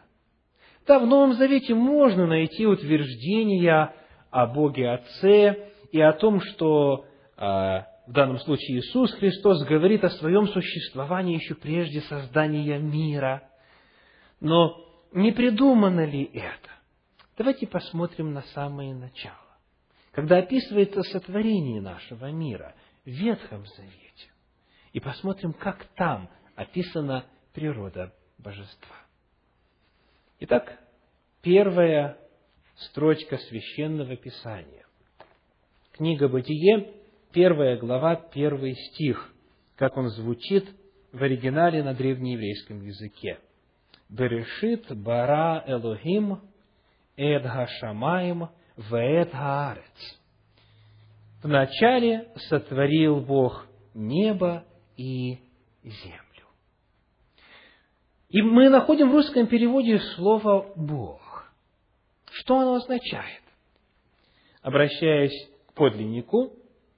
[0.86, 3.94] Да, в Новом Завете можно найти утверждения
[4.30, 7.06] о Боге Отце и о том, что
[7.38, 13.44] а, в данном случае Иисус Христос говорит о своем существовании еще прежде создания мира.
[14.40, 16.70] Но не придумано ли это?
[17.38, 19.36] Давайте посмотрим на самое начало.
[20.12, 22.76] Когда описывается сотворение нашего мира
[23.06, 24.32] в Ветхом Завете.
[24.94, 26.30] И посмотрим, как там
[26.62, 28.96] описана природа божества.
[30.40, 30.80] Итак,
[31.42, 32.18] первая
[32.76, 34.86] строчка священного писания.
[35.94, 36.94] Книга Бытие,
[37.32, 39.34] первая глава, первый стих,
[39.76, 40.70] как он звучит
[41.12, 43.40] в оригинале на древнееврейском языке.
[44.10, 46.42] Берешит бара Элохим
[47.18, 50.20] эд хашамаим вэд хаарец.
[51.44, 54.64] Вначале сотворил Бог небо
[54.96, 55.40] и
[55.84, 56.31] землю.
[58.32, 61.52] И мы находим в русском переводе слово «Бог».
[62.32, 63.42] Что оно означает?
[64.62, 66.54] Обращаясь к подлиннику,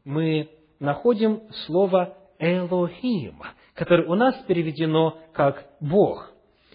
[0.05, 3.41] мы находим слово «Элохим»,
[3.73, 6.31] которое у нас переведено как «Бог».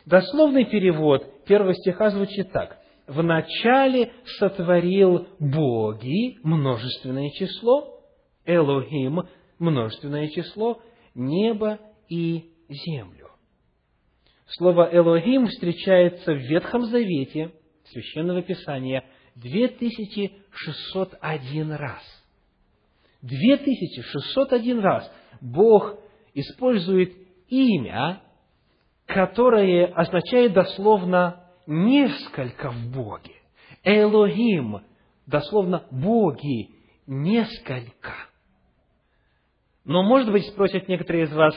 [0.06, 2.78] Дословный перевод первого стиха звучит так.
[3.06, 8.00] «Вначале сотворил боги» множественное число,
[8.44, 9.22] «Элохим»
[9.60, 10.80] множественное число,
[11.14, 11.78] небо
[12.08, 13.27] и землю.
[14.56, 17.52] Слово «Элохим» встречается в Ветхом Завете
[17.84, 22.02] Священного Писания 2601 раз.
[23.20, 25.98] 2601 раз Бог
[26.32, 27.12] использует
[27.48, 28.22] имя,
[29.04, 33.34] которое означает дословно «несколько в Боге».
[33.84, 34.80] Элохим,
[35.26, 36.70] дословно «боги»,
[37.06, 38.14] «несколько».
[39.84, 41.54] Но, может быть, спросят некоторые из вас,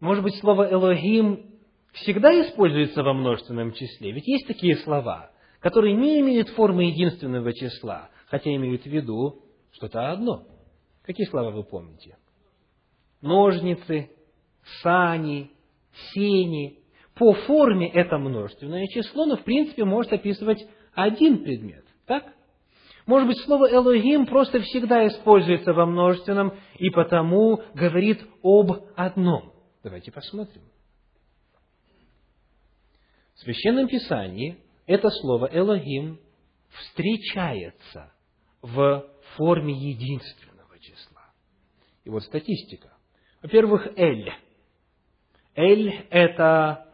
[0.00, 1.55] может быть, слово «Элохим»
[1.96, 4.12] всегда используется во множественном числе.
[4.12, 5.30] Ведь есть такие слова,
[5.60, 9.42] которые не имеют формы единственного числа, хотя имеют в виду
[9.72, 10.46] что-то одно.
[11.02, 12.16] Какие слова вы помните?
[13.22, 14.10] Ножницы,
[14.82, 15.50] сани,
[16.12, 16.80] сени.
[17.14, 21.84] По форме это множественное число, но в принципе может описывать один предмет.
[22.06, 22.24] Так?
[23.06, 29.52] Может быть, слово «элогим» просто всегда используется во множественном и потому говорит об одном.
[29.82, 30.62] Давайте посмотрим.
[33.36, 34.56] В Священном Писании
[34.86, 36.18] это слово «Элогим»
[36.70, 38.10] встречается
[38.62, 39.06] в
[39.36, 41.22] форме единственного числа.
[42.04, 42.96] И вот статистика.
[43.42, 44.32] Во-первых, «эль».
[45.54, 46.88] «Эль»– это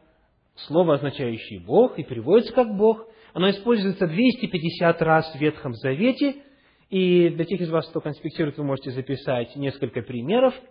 [0.56, 3.06] слово, означающее «Бог», и переводится как «Бог».
[3.34, 6.42] Оно используется 250 раз в Ветхом Завете,
[6.90, 10.54] и для тех из вас, кто конспектирует, вы можете записать несколько примеров–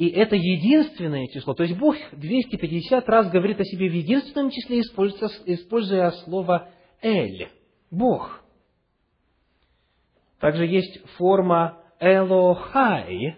[0.00, 1.52] и это единственное число.
[1.52, 6.70] То есть Бог 250 раз говорит о себе в единственном числе, используя слово
[7.02, 7.50] «эль»–
[7.90, 8.42] Бог.
[10.38, 13.36] Также есть форма «элохай»,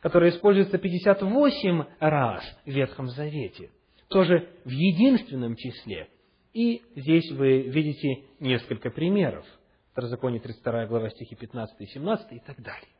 [0.00, 3.70] которая используется 58 раз в Ветхом Завете,
[4.06, 6.06] тоже в единственном числе.
[6.52, 9.44] И здесь вы видите несколько примеров.
[9.90, 12.90] Второзаконие 32 глава стихи 15 и 17 и так далее.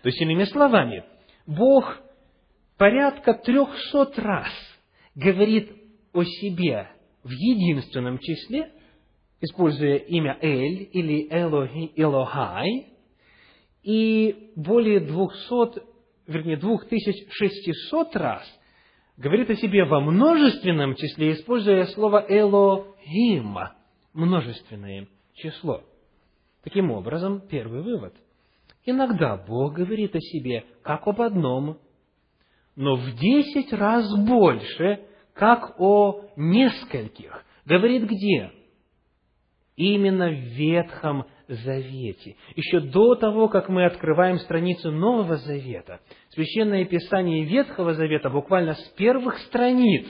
[0.00, 1.04] То есть, иными словами,
[1.46, 1.98] Бог
[2.76, 4.52] порядка трехсот раз
[5.14, 5.70] говорит
[6.12, 6.90] о себе
[7.22, 8.72] в единственном числе,
[9.40, 12.86] используя имя Эль или Элохи, Элохай,
[13.82, 15.82] и более двухсот,
[16.26, 18.42] вернее, двух тысяч шестисот раз
[19.16, 23.56] говорит о себе во множественном числе, используя слово Элохим,
[24.12, 25.82] множественное число.
[26.64, 28.14] Таким образом, первый вывод.
[28.86, 31.78] Иногда Бог говорит о себе как об одном
[32.76, 35.00] но в десять раз больше,
[35.34, 37.42] как о нескольких.
[37.64, 38.52] Говорит где?
[39.76, 42.36] Именно в Ветхом Завете.
[42.54, 48.88] Еще до того, как мы открываем страницу Нового Завета, Священное Писание Ветхого Завета буквально с
[48.96, 50.06] первых страниц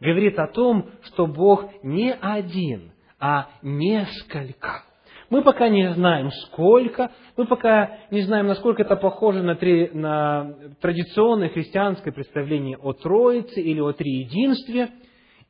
[0.00, 4.87] говорит о том, что Бог не один, а несколько.
[5.30, 10.54] Мы пока не знаем, сколько, мы пока не знаем, насколько это похоже на, три, на
[10.80, 14.88] традиционное христианское представление о Троице или о Триединстве.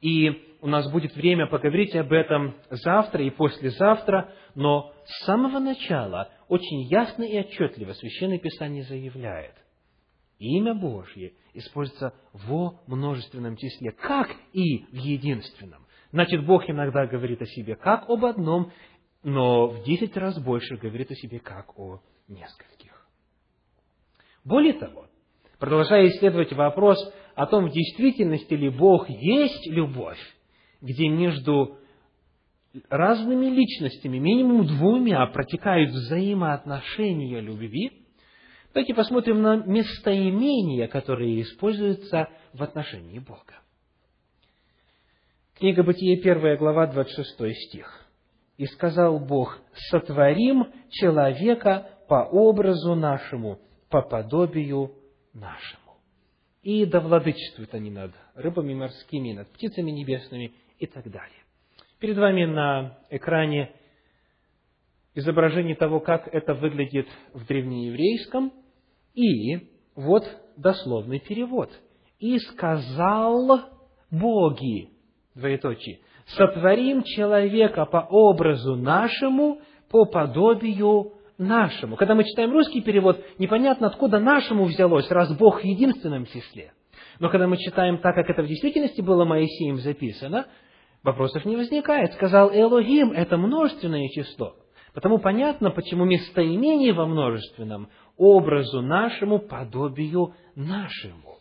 [0.00, 6.28] И у нас будет время поговорить об этом завтра и послезавтра, но с самого начала
[6.48, 9.54] очень ясно и отчетливо Священное Писание заявляет,
[10.40, 15.84] имя Божье используется во множественном числе, как и в единственном.
[16.10, 18.72] Значит, Бог иногда говорит о себе как об одном,
[19.28, 23.06] но в десять раз больше говорит о себе как о нескольких.
[24.44, 25.06] Более того,
[25.58, 26.98] продолжая исследовать вопрос
[27.34, 30.18] о том, в действительности ли Бог есть любовь,
[30.80, 31.78] где между
[32.88, 38.06] разными личностями, минимум двумя, протекают взаимоотношения любви,
[38.72, 43.60] давайте посмотрим на местоимения, которые используются в отношении Бога.
[45.58, 48.07] Книга Бытие, первая глава, 26 стих.
[48.58, 54.92] «И сказал Бог, сотворим человека по образу нашему, по подобию
[55.32, 55.96] нашему.
[56.62, 61.38] И да владычествуют они над рыбами морскими, над птицами небесными и так далее.
[62.00, 63.72] Перед вами на экране
[65.14, 68.52] изображение того, как это выглядит в древнееврейском,
[69.14, 70.24] и вот
[70.56, 71.70] дословный перевод.
[72.18, 73.70] «И сказал
[74.10, 74.90] боги»,
[75.34, 76.00] двоеточие,
[76.36, 79.60] «сотворим человека по образу нашему,
[79.90, 81.96] по подобию нашему.
[81.96, 86.72] Когда мы читаем русский перевод, непонятно, откуда нашему взялось, раз Бог в единственном числе.
[87.20, 90.46] Но когда мы читаем так, как это в действительности было Моисеем записано,
[91.02, 92.12] вопросов не возникает.
[92.14, 94.54] Сказал Элогим, это множественное число.
[94.94, 101.38] Потому понятно, почему местоимение во множественном образу нашему, подобию нашему.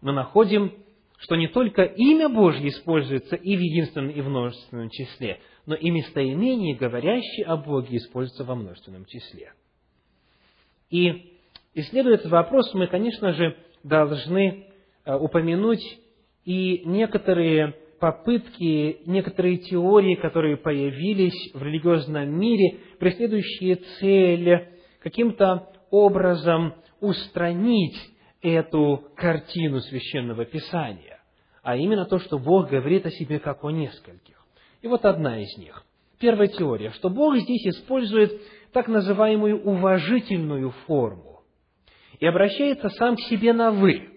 [0.00, 0.72] Мы находим,
[1.18, 5.90] что не только имя Божье используется и в единственном, и в множественном числе– но и
[5.90, 9.52] местоимение, говорящее о Боге, используется во множественном числе.
[10.90, 11.38] И
[11.74, 14.68] исследуя этот вопрос, мы, конечно же, должны
[15.04, 15.82] э, упомянуть
[16.44, 24.68] и некоторые попытки, некоторые теории, которые появились в религиозном мире, преследующие цель
[25.00, 27.96] каким-то образом устранить
[28.42, 31.20] эту картину священного писания,
[31.62, 34.36] а именно то, что Бог говорит о себе как о нескольких.
[34.82, 35.84] И вот одна из них.
[36.18, 38.40] Первая теория, что Бог здесь использует
[38.72, 41.42] так называемую уважительную форму
[42.18, 44.08] и обращается сам к себе на «вы».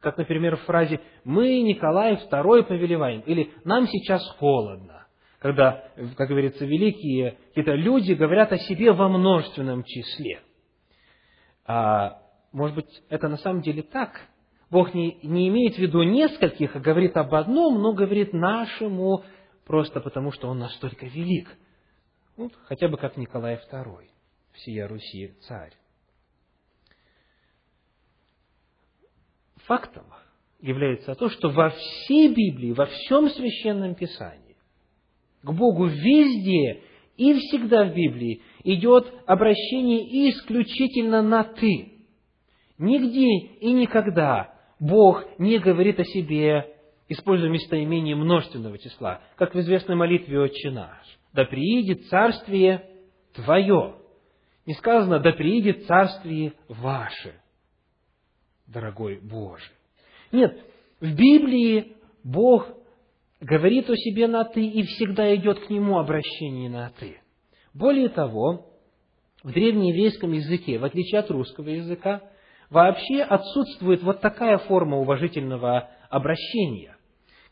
[0.00, 5.06] Как, например, в фразе «Мы, Николай II, повелеваем» или «Нам сейчас холодно»,
[5.38, 5.84] когда,
[6.16, 10.40] как говорится, великие какие-то люди говорят о себе во множественном числе.
[11.66, 12.18] А,
[12.54, 14.28] может быть, это на самом деле так?
[14.70, 19.24] Бог не, не имеет в виду нескольких, а говорит об одном, но говорит нашему
[19.66, 21.48] просто потому, что он настолько велик.
[22.36, 24.08] Вот, хотя бы как Николай II,
[24.52, 25.72] всея Руси царь.
[29.66, 30.06] Фактом
[30.60, 34.56] является то, что во всей Библии, во всем Священном Писании,
[35.42, 36.82] к Богу везде
[37.16, 41.93] и всегда в Библии идет обращение исключительно на «ты».
[42.78, 46.74] Нигде и никогда Бог не говорит о себе
[47.08, 51.18] используя местоимение множественного числа, как в известной молитве «Отче наш».
[51.32, 52.88] «Да приидет царствие
[53.34, 53.96] Твое».
[54.66, 57.34] Не сказано «Да приидет царствие ваше»,
[58.66, 59.70] дорогой Боже.
[60.32, 60.58] Нет,
[61.00, 62.66] в Библии Бог
[63.40, 67.20] говорит о себе на «ты» и всегда идет к Нему обращение на «ты».
[67.74, 68.70] Более того,
[69.42, 72.22] в древнееврейском языке, в отличие от русского языка,
[72.70, 76.94] вообще отсутствует вот такая форма уважительного обращения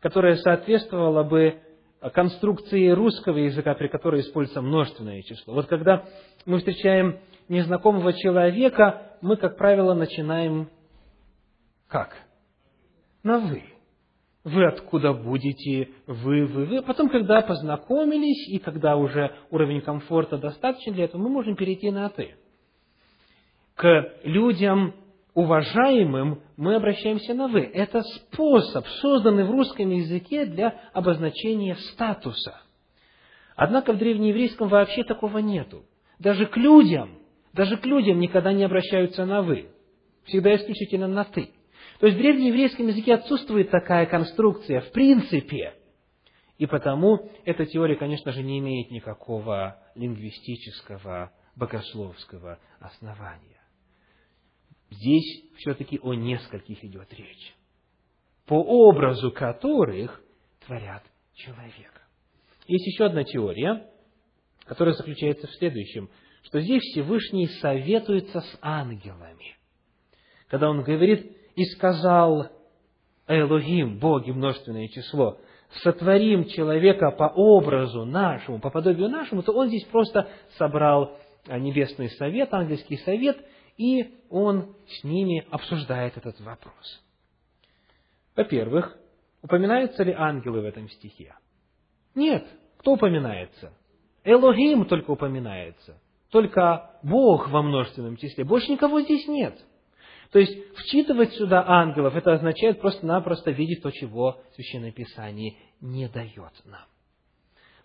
[0.03, 1.61] которая соответствовала бы
[2.13, 5.55] конструкции русского языка, при которой используется множественное число.
[5.55, 6.05] Вот когда
[6.45, 10.69] мы встречаем незнакомого человека, мы, как правило, начинаем
[11.89, 12.17] как?
[13.23, 13.63] На «вы».
[14.45, 15.91] Вы откуда будете?
[16.09, 16.83] Вы, вы, вы.
[16.83, 22.09] Потом, когда познакомились, и когда уже уровень комфорта достаточно для этого, мы можем перейти на
[22.09, 22.35] «ты».
[23.77, 24.95] К людям,
[25.35, 27.61] уважаемым мы обращаемся на «вы».
[27.61, 32.61] Это способ, созданный в русском языке для обозначения статуса.
[33.57, 35.85] Однако в древнееврейском вообще такого нету.
[36.19, 37.19] Даже к людям,
[37.53, 39.71] даже к людям никогда не обращаются на «вы».
[40.25, 41.51] Всегда исключительно на «ты».
[41.99, 45.75] То есть в древнееврейском языке отсутствует такая конструкция в принципе.
[46.59, 53.62] И потому эта теория, конечно же, не имеет никакого лингвистического, богословского основания.
[54.93, 57.55] Здесь все-таки о нескольких идет речь,
[58.47, 60.21] по образу которых
[60.67, 61.03] творят
[61.35, 62.03] человека.
[62.67, 63.89] Есть еще одна теория,
[64.65, 66.11] которая заключается в следующем,
[66.43, 69.57] что здесь Всевышний советуется с ангелами.
[70.49, 72.49] Когда он говорит, и сказал
[73.27, 75.39] Элогим, Боги, множественное число,
[75.83, 80.29] сотворим человека по образу нашему, по подобию нашему, то он здесь просто
[80.59, 81.17] собрал
[81.49, 83.39] а, небесный совет, ангельский совет,
[83.83, 87.03] и он с ними обсуждает этот вопрос.
[88.37, 88.97] Во-первых,
[89.43, 91.35] упоминаются ли ангелы в этом стихе?
[92.15, 92.47] Нет.
[92.79, 93.73] Кто упоминается?
[94.23, 96.01] Элогим только упоминается.
[96.31, 98.45] Только Бог во множественном числе.
[98.45, 99.59] Больше никого здесь нет.
[100.31, 106.53] То есть, вчитывать сюда ангелов, это означает просто-напросто видеть то, чего Священное Писание не дает
[106.65, 106.87] нам.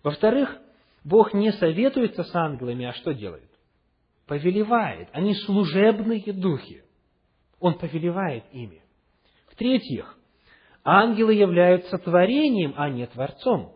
[0.04, 0.56] Во-вторых,
[1.02, 3.47] Бог не советуется с ангелами, а что делает?
[4.28, 5.08] Повелевает.
[5.12, 6.82] Они служебные духи.
[7.60, 8.82] Он повелевает ими.
[9.50, 10.16] В-третьих,
[10.84, 13.72] ангелы являются творением, а не творцом.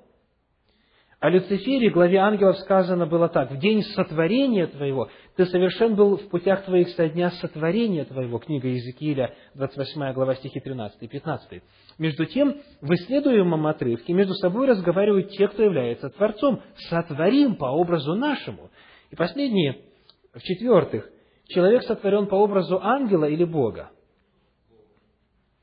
[1.21, 3.51] О Люцифере, главе ангелов, сказано было так.
[3.51, 8.39] «В день сотворения твоего ты совершен был в путях твоих со дня сотворения твоего».
[8.39, 11.63] Книга Иезекииля, 28 глава, стихи 13 и 15.
[11.99, 16.61] Между тем, в исследуемом отрывке между собой разговаривают те, кто является Творцом.
[16.91, 18.71] «Сотворим по образу нашему».
[19.11, 19.92] И последнее,
[20.35, 21.09] в-четвертых,
[21.47, 23.91] человек сотворен по образу ангела или Бога?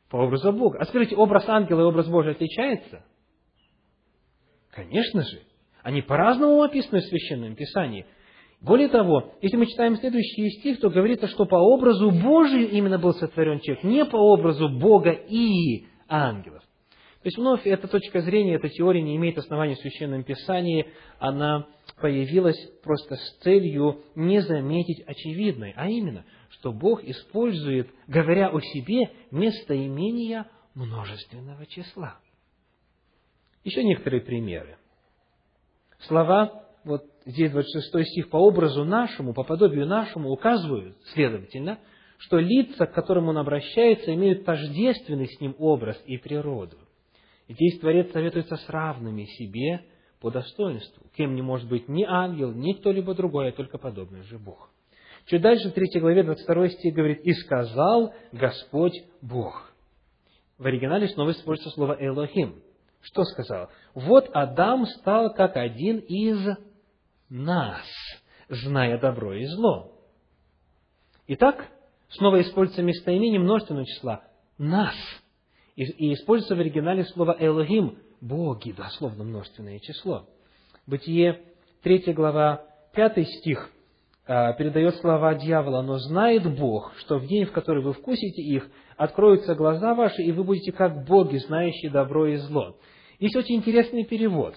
[0.09, 0.80] По образу Бога.
[0.80, 3.03] А скажите, образ ангела и образ Божий отличается?
[4.72, 5.41] Конечно же.
[5.84, 8.05] Они по-разному описаны в Священном Писании.
[8.61, 13.13] Более того, если мы читаем следующий стих, то говорится, что по образу Божию именно был
[13.13, 16.61] сотворен человек, не по образу Бога и ангелов.
[17.22, 20.88] То есть, вновь, эта точка зрения, эта теория не имеет основания в Священном Писании,
[21.20, 21.67] она
[21.99, 29.11] появилась просто с целью не заметить очевидное, а именно, что Бог использует, говоря о себе,
[29.32, 32.20] местоимения множественного числа.
[33.65, 34.78] Еще некоторые примеры.
[36.07, 41.80] Слова, вот здесь 26 стих, по образу нашему, по подобию нашему, указывают, следовательно,
[42.17, 46.78] что лица, к которым он обращается, имеют тождественный с ним образ и природу.
[47.50, 49.84] Здесь Творец советуется с равными себе
[50.22, 51.04] по достоинству.
[51.18, 54.70] Кем не может быть ни ангел, ни кто-либо другой, а только подобный же Бог.
[55.26, 59.74] Чуть дальше, в 3 главе, 22 стих говорит, «И сказал Господь Бог».
[60.60, 62.62] В оригинале снова используется слово «элохим».
[63.02, 63.70] Что сказал?
[63.95, 66.58] Вот Адам стал как один из
[67.30, 67.86] нас,
[68.50, 69.95] зная добро и зло.
[71.28, 71.68] Итак,
[72.10, 74.24] снова используется местоимение множественного числа
[74.58, 74.95] «нас».
[75.76, 80.26] И, используется в оригинале слово «элогим»– «боги», дословно множественное число.
[80.86, 81.41] Бытие
[81.84, 82.63] 3 глава
[82.93, 83.70] 5 стих
[84.28, 88.70] а, передает слова дьявола, но знает Бог, что в день, в который вы вкусите их,
[88.97, 92.76] откроются глаза ваши, и вы будете как боги, знающие добро и зло.
[93.20, 94.55] Есть очень интересный перевод.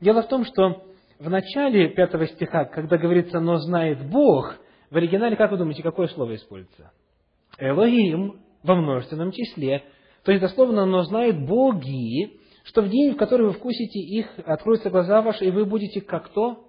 [0.00, 0.82] Дело в том, что
[1.18, 4.56] в начале пятого стиха, когда говорится «но знает Бог»,
[4.92, 6.92] в оригинале, как вы думаете, какое слово используется?
[7.58, 9.82] Элогим во множественном числе.
[10.24, 14.90] То есть, дословно, «но знает боги», что в день, в который вы вкусите их, откроются
[14.90, 16.68] глаза ваши, и вы будете как то?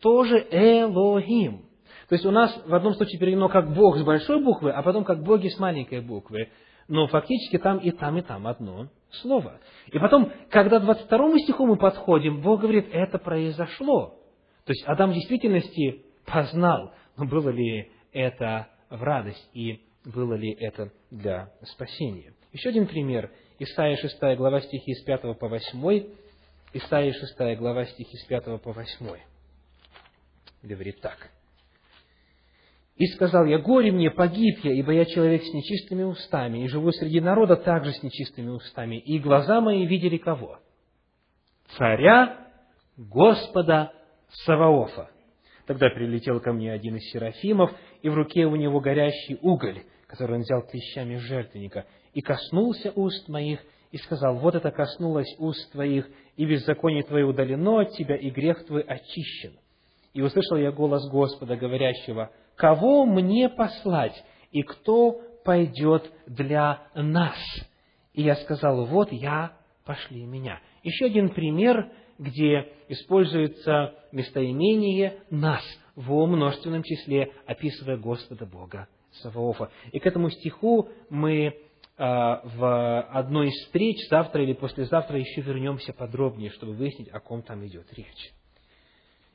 [0.00, 1.66] Тоже Элогим.
[2.08, 5.04] То есть у нас в одном случае переведено как Бог с большой буквы, а потом
[5.04, 6.48] как боги с маленькой буквы.
[6.88, 8.88] Но фактически там и там, и там одно
[9.22, 9.60] слово.
[9.92, 14.16] И потом, когда к 22 стиху мы подходим, Бог говорит, это произошло.
[14.64, 20.50] То есть Адам в действительности познал, но было ли это в радость и было ли
[20.58, 22.32] это для спасения.
[22.52, 23.30] Еще один пример.
[23.58, 26.06] Исайя 6 глава стихи с 5 по 8.
[26.72, 29.18] Исайя 6 глава стихи с 5 по 8.
[30.62, 31.30] Говорит так.
[32.96, 36.92] И сказал я, горе мне, погиб я, ибо я человек с нечистыми устами, и живу
[36.92, 38.96] среди народа также с нечистыми устами.
[38.96, 40.58] И глаза мои видели кого?
[41.78, 42.48] Царя
[42.96, 43.92] Господа
[44.44, 45.08] Саваофа.
[45.66, 47.70] Тогда прилетел ко мне один из серафимов,
[48.02, 53.28] и в руке у него горящий уголь, который он взял клещами жертвенника, и коснулся уст
[53.28, 53.60] моих,
[53.92, 58.66] и сказал, вот это коснулось уст твоих, и беззаконие твое удалено от тебя, и грех
[58.66, 59.56] твой очищен.
[60.12, 64.20] И услышал я голос Господа, говорящего, кого мне послать,
[64.50, 67.38] и кто пойдет для нас?
[68.12, 69.52] И я сказал, вот я,
[69.84, 70.58] пошли меня.
[70.82, 71.88] Еще один пример,
[72.18, 75.62] где используется местоимение «нас»
[75.94, 78.88] во множественном числе, описывая Господа Бога
[79.22, 79.70] Саваофа.
[79.92, 81.56] И к этому стиху мы
[81.96, 87.42] а, в одной из встреч завтра или послезавтра еще вернемся подробнее, чтобы выяснить, о ком
[87.42, 88.32] там идет речь.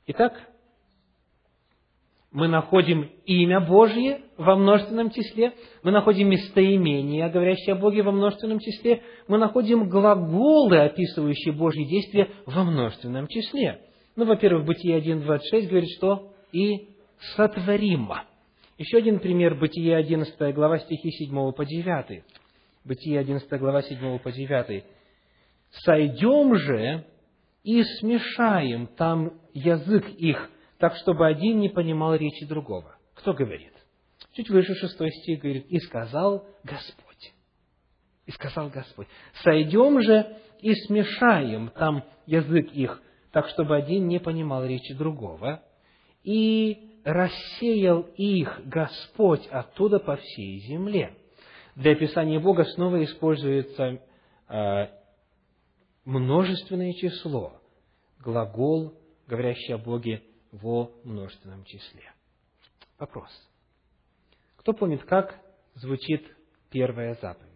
[0.08, 0.34] Итак,
[2.32, 5.54] мы находим имя Божье во множественном числе,
[5.84, 12.30] мы находим местоимение, говорящее о Боге во множественном числе, мы находим глаголы, описывающие Божьи действия
[12.46, 13.80] во множественном числе.
[14.16, 16.90] Ну, во-первых, Бытие 1.26 говорит, что «и
[17.36, 18.24] сотворимо».
[18.78, 22.24] Еще один пример, Бытие 11 глава, стихи 7 по 9.
[22.84, 24.84] Бытие 11 глава 7 по 9.
[25.86, 27.06] «Сойдем же
[27.64, 32.98] и смешаем там язык их, так, чтобы один не понимал речи другого».
[33.14, 33.72] Кто говорит?
[34.34, 37.34] Чуть выше шестой стих говорит, «И сказал Господь».
[38.26, 39.08] И сказал Господь,
[39.42, 45.64] «Сойдем же и смешаем там язык их, так, чтобы один не понимал речи другого,
[46.24, 51.16] и рассеял их Господь оттуда по всей земле».
[51.76, 54.02] Для описания Бога снова используется
[54.48, 54.88] э,
[56.06, 57.62] множественное число,
[58.20, 58.94] глагол,
[59.28, 62.14] говорящий о Боге во множественном числе.
[62.98, 63.30] Вопрос.
[64.56, 65.38] Кто помнит, как
[65.74, 66.26] звучит
[66.70, 67.52] первая заповедь?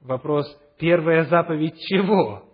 [0.00, 0.46] Вопрос,
[0.78, 2.51] первая заповедь чего?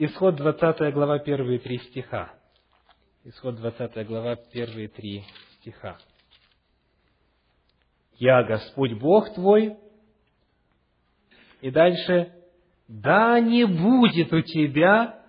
[0.00, 2.32] Исход 20 глава, первые три стиха.
[3.24, 5.98] Исход 20 глава, первые три стиха.
[8.12, 9.76] «Я Господь Бог твой».
[11.62, 12.32] И дальше,
[12.86, 15.20] «Да не будет у тебя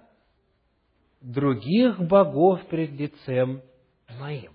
[1.20, 3.64] других богов пред лицем
[4.20, 4.54] моим».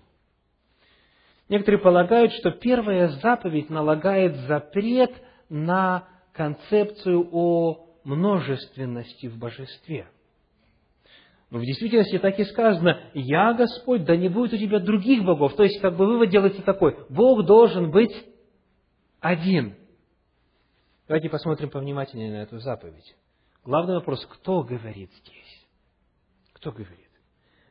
[1.49, 5.11] Некоторые полагают, что первая заповедь налагает запрет
[5.49, 10.07] на концепцию о множественности в божестве.
[11.49, 15.55] Но в действительности так и сказано, «Я Господь, да не будет у тебя других богов».
[15.55, 18.13] То есть, как бы вывод делается такой, Бог должен быть
[19.19, 19.75] один.
[21.07, 23.15] Давайте посмотрим повнимательнее на эту заповедь.
[23.63, 25.67] Главный вопрос, кто говорит здесь?
[26.53, 27.09] Кто говорит?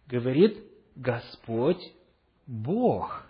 [0.07, 0.59] Говорит
[0.95, 1.83] Господь
[2.47, 3.27] Бог.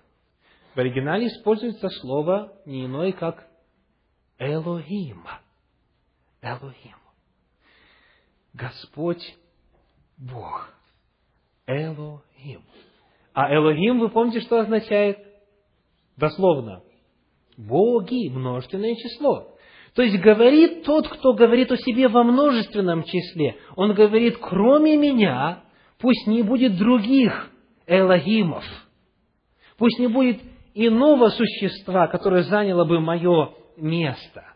[0.74, 3.46] В оригинале используется слово не иное, как
[4.38, 5.24] Элохим.
[6.44, 6.96] Элохим.
[8.52, 9.34] Господь
[10.18, 10.68] Бог.
[11.66, 12.62] Элохим.
[13.32, 15.18] А Элохим, вы помните, что означает?
[16.18, 16.82] Дословно.
[17.56, 19.56] Боги, множественное число.
[19.94, 23.56] То есть говорит тот, кто говорит о себе во множественном числе.
[23.74, 25.64] Он говорит, кроме меня,
[25.98, 27.50] пусть не будет других
[27.86, 28.64] Элохимов.
[29.78, 30.42] Пусть не будет
[30.74, 34.53] иного существа, которое заняло бы мое место.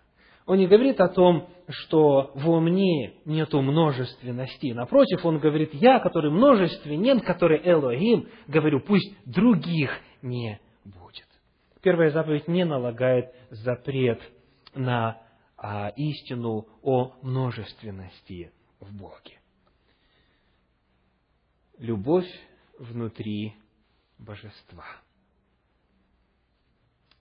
[0.48, 4.72] Он не говорит о том, что во мне нету множественности.
[4.72, 9.90] Напротив, он говорит, я, который множественен, который Элохим, говорю, пусть других
[10.22, 11.26] не будет.
[11.82, 14.22] Первая заповедь не налагает запрет
[14.74, 15.20] на
[15.58, 18.50] а, истину о множественности
[18.80, 19.38] в Боге.
[21.76, 22.30] Любовь
[22.78, 23.52] внутри
[24.18, 24.86] божества.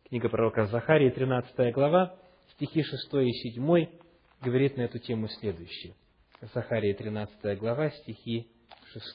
[0.07, 2.17] Книга пророка Захарии, 13 глава,
[2.57, 3.87] стихи 6 и 7
[4.41, 5.93] говорит на эту тему следующее.
[6.53, 8.47] Захария 13 глава, стихи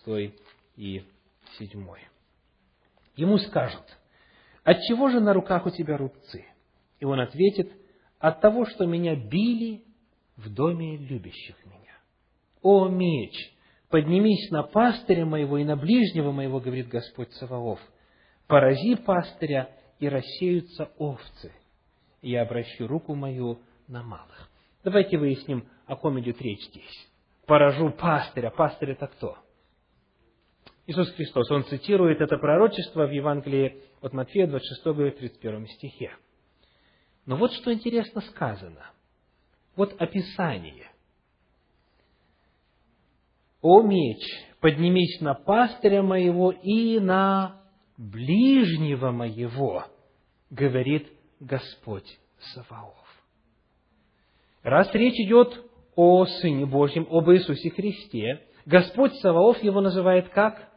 [0.05, 0.35] 6
[0.77, 1.03] и
[1.59, 1.87] 7.
[3.17, 3.85] Ему скажут,
[4.63, 6.45] от чего же на руках у тебя рубцы?
[7.01, 7.73] И он ответит,
[8.21, 9.83] от того, что меня били
[10.37, 11.99] в доме любящих меня.
[12.63, 13.35] О меч,
[13.89, 17.81] поднимись на пастыря моего и на ближнего моего, говорит Господь Саваоф,
[18.47, 21.53] порази пастыря, и рассеются овцы,
[22.23, 24.51] я обращу руку мою на малых.
[24.85, 27.09] Давайте выясним, о ком идет речь здесь.
[27.47, 28.51] Поражу пастыря.
[28.51, 29.37] Пастырь это кто?
[30.87, 31.51] Иисус Христос.
[31.51, 36.17] Он цитирует это пророчество в Евангелии от Матфея, 26 главе, 31 стихе.
[37.27, 38.91] Но вот что интересно сказано.
[39.77, 40.91] Вот описание.
[43.61, 44.21] «О меч,
[44.61, 47.63] поднимись на пастыря моего и на
[47.97, 49.85] ближнего моего,
[50.51, 51.12] говорит
[51.43, 52.21] Господь
[52.55, 52.95] Саваоф.
[54.63, 55.65] Раз речь идет
[55.97, 60.71] о Сыне Божьем, об Иисусе Христе, Господь Саваоф его называет как?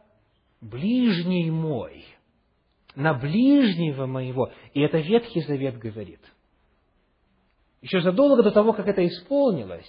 [0.60, 2.04] Ближний мой.
[2.96, 4.50] На ближнего моего.
[4.74, 6.20] И это Ветхий Завет говорит.
[7.80, 9.88] Еще задолго до того, как это исполнилось,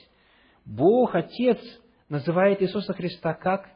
[0.63, 1.59] Бог, Отец,
[2.07, 3.67] называет Иисуса Христа как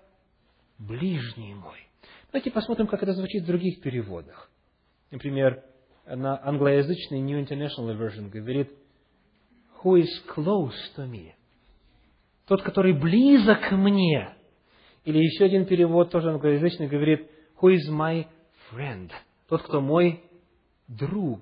[0.77, 1.79] ближний мой.
[2.31, 4.51] Давайте посмотрим, как это звучит в других переводах.
[5.09, 5.63] Например,
[6.15, 8.71] на англоязычный New International Version говорит
[9.83, 11.33] who is close to me.
[12.47, 14.35] Тот, который близок мне.
[15.05, 17.27] Или еще один перевод, тоже англоязычный, говорит,
[17.61, 18.27] who is my
[18.71, 19.09] friend.
[19.47, 20.23] Тот, кто мой
[20.87, 21.41] друг.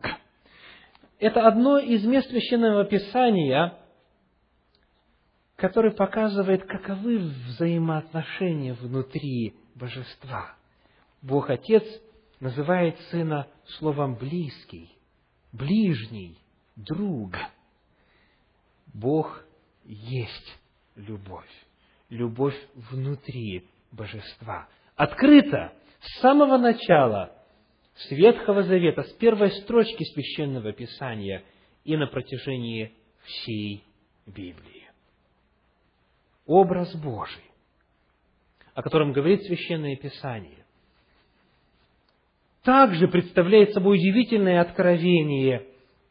[1.20, 3.78] Это одно из мест Священного Писания,
[5.58, 10.56] которое показывает, каковы взаимоотношения внутри Божества.
[11.22, 11.84] Бог Отец
[12.40, 13.48] называет Сына
[13.78, 14.90] словом «близкий»,
[15.52, 16.38] «ближний»,
[16.76, 17.36] «друг».
[18.94, 19.44] Бог
[19.86, 20.58] есть
[20.96, 21.50] любовь.
[22.10, 24.68] Любовь внутри божества.
[24.96, 27.36] Открыто с самого начала,
[27.96, 31.44] с Ветхого Завета, с первой строчки Священного Писания
[31.84, 32.94] и на протяжении
[33.24, 33.84] всей
[34.26, 34.90] Библии.
[36.46, 37.44] Образ Божий,
[38.74, 40.66] о котором говорит Священное Писание,
[42.64, 45.66] также представляет собой удивительное откровение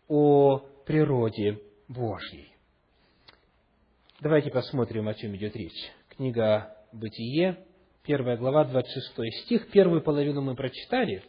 [0.09, 2.53] о природе Божьей.
[4.21, 5.93] Давайте посмотрим, о чем идет речь.
[6.17, 7.59] Книга «Бытие»,
[8.05, 11.23] первая глава, 26 стих, первую половину мы прочитали.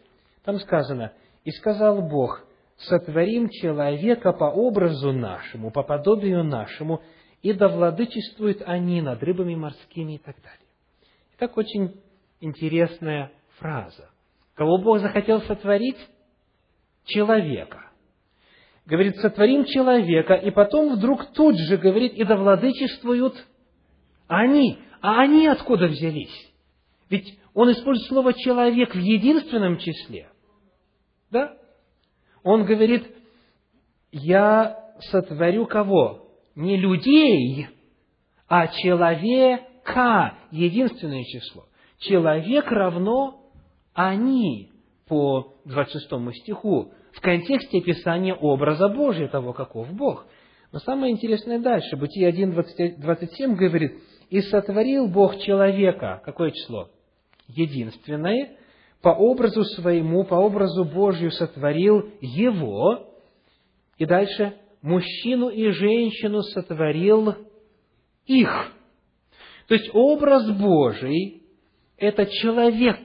[0.44, 1.14] Там сказано,
[1.44, 2.46] «И сказал Бог,
[2.78, 7.02] сотворим человека по образу нашему, по подобию нашему,
[7.41, 10.68] и да владычествуют они над рыбами морскими» и так далее.
[11.36, 12.02] Итак, очень
[12.40, 14.10] интересная фраза.
[14.60, 15.95] Кого Бог захотел сотворить?
[17.06, 17.91] Человека.
[18.86, 23.36] Говорит, сотворим человека, и потом вдруг тут же говорит, и да владычествуют
[24.27, 24.77] они.
[24.99, 26.52] А они откуда взялись?
[27.10, 30.27] Ведь он использует слово «человек» в единственном числе.
[31.31, 31.56] Да?
[32.44, 33.07] Он говорит,
[34.11, 34.77] я
[35.10, 36.27] сотворю кого?
[36.56, 37.68] Не людей,
[38.49, 41.64] а человека, единственное число.
[41.99, 43.39] Человек равно
[44.00, 44.72] они
[45.10, 46.08] по 26
[46.42, 50.26] стиху в контексте описания образа Божия, того, каков Бог.
[50.72, 51.98] Но самое интересное дальше.
[51.98, 56.22] Бытие 1, 27 говорит, «И сотворил Бог человека».
[56.24, 56.90] Какое число?
[57.50, 58.56] Единственное.
[59.02, 63.06] По образу своему, по образу Божию сотворил его.
[63.98, 67.36] И дальше, мужчину и женщину сотворил
[68.28, 68.72] их.
[69.68, 71.36] То есть образ Божий–
[72.00, 73.00] это человек,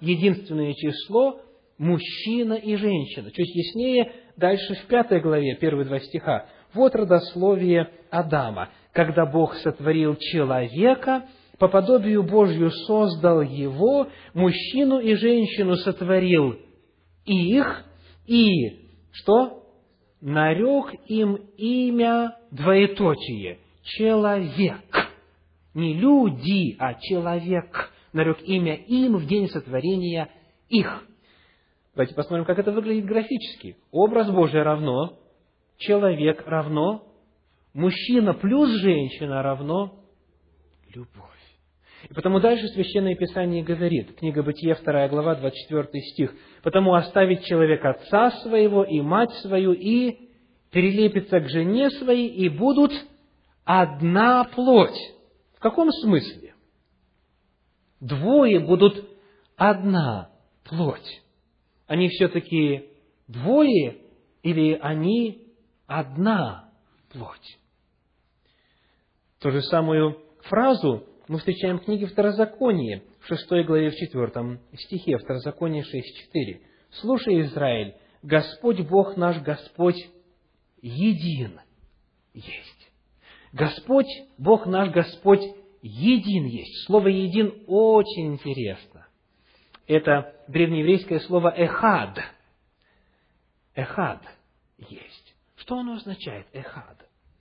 [0.00, 1.40] единственное число,
[1.78, 3.30] мужчина и женщина.
[3.30, 6.46] Чуть яснее дальше в пятой главе, первые два стиха.
[6.72, 8.70] Вот родословие Адама.
[8.92, 11.26] Когда Бог сотворил человека,
[11.58, 16.56] по подобию Божью создал его, мужчину и женщину сотворил
[17.24, 17.84] их,
[18.26, 18.52] и
[19.12, 19.62] что?
[20.20, 23.58] Нарек им имя двоеточие.
[23.82, 25.10] Человек.
[25.74, 27.92] Не люди, а человек.
[28.14, 30.30] Нарек имя им в день сотворения
[30.68, 31.04] их.
[31.96, 33.76] Давайте посмотрим, как это выглядит графически.
[33.90, 35.18] Образ Божий равно,
[35.78, 37.08] человек равно,
[37.74, 39.98] мужчина плюс женщина равно
[40.94, 41.24] любовь.
[42.08, 47.84] И потому дальше Священное Писание говорит, книга Бытия, 2 глава, 24 стих, «Потому оставить человек
[47.84, 50.30] отца своего и мать свою, и
[50.70, 52.92] перелепится к жене своей, и будут
[53.64, 54.98] одна плоть».
[55.56, 56.53] В каком смысле?
[58.00, 59.08] Двое будут
[59.56, 60.30] одна
[60.64, 61.24] плоть
[61.86, 62.88] они все-таки
[63.28, 63.98] двое
[64.42, 65.46] или они
[65.86, 66.70] одна
[67.12, 67.58] плоть?
[69.40, 75.18] Ту же самую фразу мы встречаем в книге Второзаконие, в шестой главе, в четвертом стихе,
[75.18, 76.60] Второзаконие 6.4.
[77.00, 80.08] «Слушай, Израиль, Господь Бог наш, Господь
[80.80, 81.60] един
[82.32, 82.92] есть».
[83.52, 85.42] Господь, Бог наш, Господь
[85.88, 86.86] един есть.
[86.86, 89.06] Слово «един» очень интересно
[89.86, 92.18] это древнееврейское слово «эхад».
[93.74, 94.22] «Эхад»
[94.78, 95.34] есть.
[95.56, 96.96] Что оно означает, «эхад»?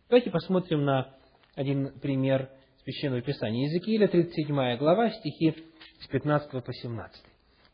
[0.10, 1.16] Давайте посмотрим на
[1.56, 2.50] один пример
[2.84, 3.68] Священного Писания.
[3.68, 5.56] Иезекииля, 37 глава, стихи
[6.00, 7.24] с 15 по 17.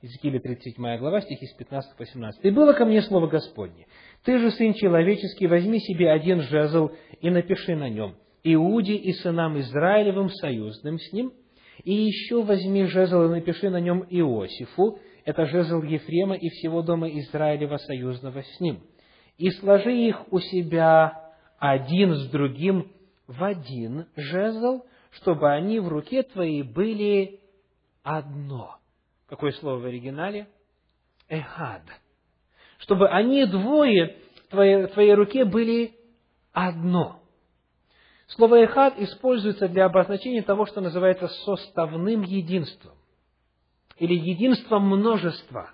[0.01, 2.45] Иезекииля, 37 глава, стихи с 15 по 17.
[2.45, 3.87] «И было ко мне слово Господне,
[4.23, 6.91] ты же, сын человеческий, возьми себе один жезл
[7.21, 11.33] и напиши на нем, Иуде и сынам Израилевым, союзным с ним,
[11.83, 17.09] и еще возьми жезл и напиши на нем Иосифу, это жезл Ефрема и всего дома
[17.09, 18.81] Израилева, союзного с ним.
[19.37, 22.91] И сложи их у себя один с другим
[23.27, 27.39] в один жезл, чтобы они в руке твоей были
[28.03, 28.77] одно.
[29.27, 30.47] Какое слово в оригинале?
[31.27, 31.83] Эхад.
[32.79, 35.93] Чтобы они двое в твоей, твоей руке были
[36.51, 37.21] одно.
[38.35, 42.93] Слово «эхад» используется для обозначения того, что называется составным единством
[43.97, 45.71] или единством множества.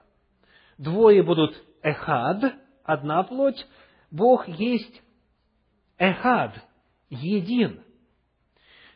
[0.78, 3.68] Двое будут эхад, одна плоть,
[4.10, 5.02] Бог есть
[5.98, 6.54] эхад,
[7.10, 7.82] един.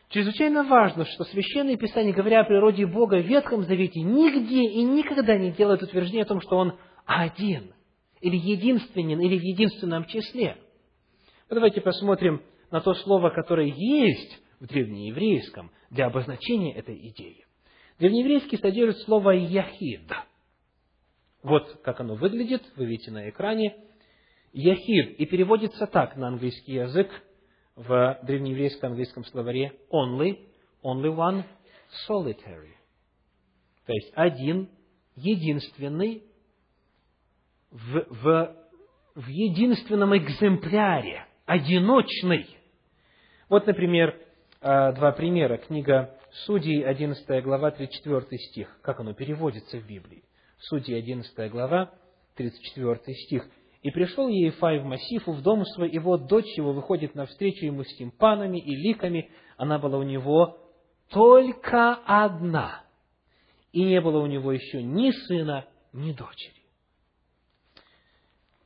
[0.08, 5.36] Чрезвычайно важно, что Священное Писание, говоря о природе Бога в Ветхом Завете, нигде и никогда
[5.36, 7.74] не делает утверждение о том, что Он один,
[8.20, 10.56] или единственен, или в единственном числе.
[11.50, 17.46] Давайте посмотрим на то слово, которое есть в древнееврейском для обозначения этой идеи.
[17.98, 20.10] Древнееврейский содержит слово «яхид».
[21.42, 23.76] Вот как оно выглядит, вы видите на экране.
[24.52, 27.08] «Яхид» и переводится так на английский язык
[27.76, 30.46] в древнееврейском английском словаре «only»,
[30.82, 31.44] «only one»,
[32.08, 32.74] «solitary».
[33.86, 34.68] То есть один,
[35.16, 36.24] единственный,
[37.70, 38.56] в, в,
[39.14, 42.46] в единственном экземпляре, одиночный.
[43.50, 44.16] Вот, например,
[44.60, 45.56] а, два примера.
[45.56, 46.16] Книга
[46.46, 48.78] Судей, 11 глава, 34 стих.
[48.80, 50.22] Как оно переводится в Библии?
[50.60, 51.90] Судьи, 11 глава,
[52.36, 53.48] 34 стих.
[53.82, 57.82] «И пришел Ефай в Массифу, в дом свой, и вот дочь его выходит навстречу ему
[57.82, 59.30] с тимпанами и ликами.
[59.56, 60.58] Она была у него
[61.08, 62.84] только одна,
[63.72, 66.62] и не было у него еще ни сына, ни дочери».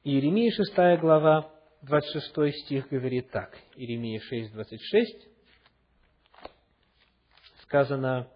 [0.02, 1.53] Иеремия 6 глава,
[1.86, 3.56] 26 стих говорит так.
[3.76, 5.28] Иеремия 6, 26
[7.62, 8.28] сказано,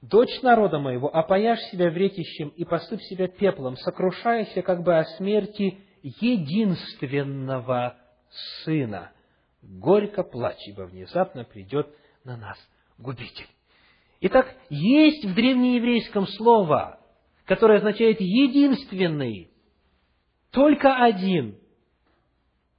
[0.00, 5.78] «Дочь народа моего, опояшь себя вретищем и посыпь себя пеплом, сокрушайся как бы о смерти
[6.02, 7.96] единственного
[8.64, 9.12] сына.
[9.62, 11.94] Горько плачь, ибо внезапно придет
[12.24, 12.58] на нас
[12.98, 13.46] губитель».
[14.20, 16.98] Итак, есть в древнееврейском слово,
[17.44, 19.51] которое означает «единственный»,
[20.52, 21.58] только один,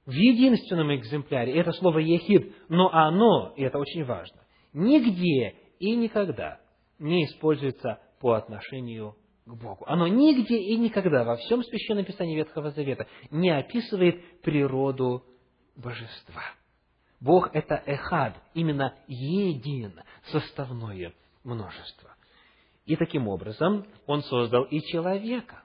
[0.06, 1.58] в единственном экземпляре.
[1.58, 4.40] Это слово «ехид», но оно, и это очень важно,
[4.72, 6.60] нигде и никогда
[6.98, 9.84] не используется по отношению к Богу.
[9.86, 15.24] Оно нигде и никогда во всем Священном Писании Ветхого Завета не описывает природу
[15.76, 16.42] божества.
[17.20, 22.14] Бог– это эхад, именно един, составное множество.
[22.86, 25.63] И таким образом Он создал и человека.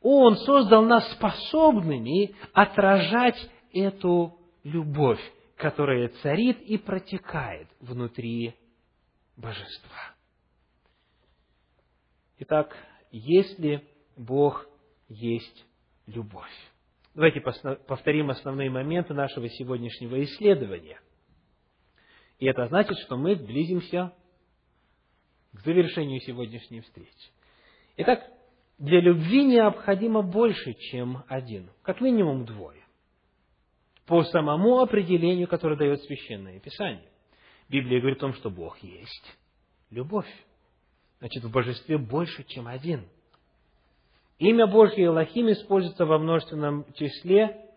[0.00, 5.20] Он создал нас способными отражать эту любовь,
[5.56, 8.54] которая царит и протекает внутри
[9.36, 10.14] божества.
[12.38, 12.76] Итак,
[13.10, 13.84] если
[14.16, 14.66] Бог
[15.08, 15.64] есть
[16.06, 16.52] любовь.
[17.14, 21.00] Давайте повторим основные моменты нашего сегодняшнего исследования.
[22.38, 24.12] И это значит, что мы близимся
[25.52, 27.32] к завершению сегодняшней встречи.
[27.96, 28.22] Итак,
[28.78, 32.78] для любви необходимо больше, чем один, как минимум двое
[34.08, 37.06] по самому определению, которое дает Священное Писание.
[37.68, 39.36] Библия говорит о том, что Бог есть
[39.90, 40.28] любовь.
[41.18, 43.06] Значит, в божестве больше, чем один.
[44.38, 47.68] Имя Божье Элохим используется во множественном числе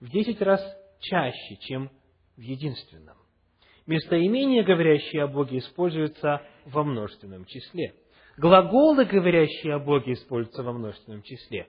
[0.00, 0.62] в десять раз
[1.00, 1.90] чаще, чем
[2.36, 3.16] в единственном.
[3.86, 7.94] Местоимения, говорящие о Боге, используются во множественном числе.
[8.36, 11.68] Глаголы, говорящие о Боге, используются во множественном числе.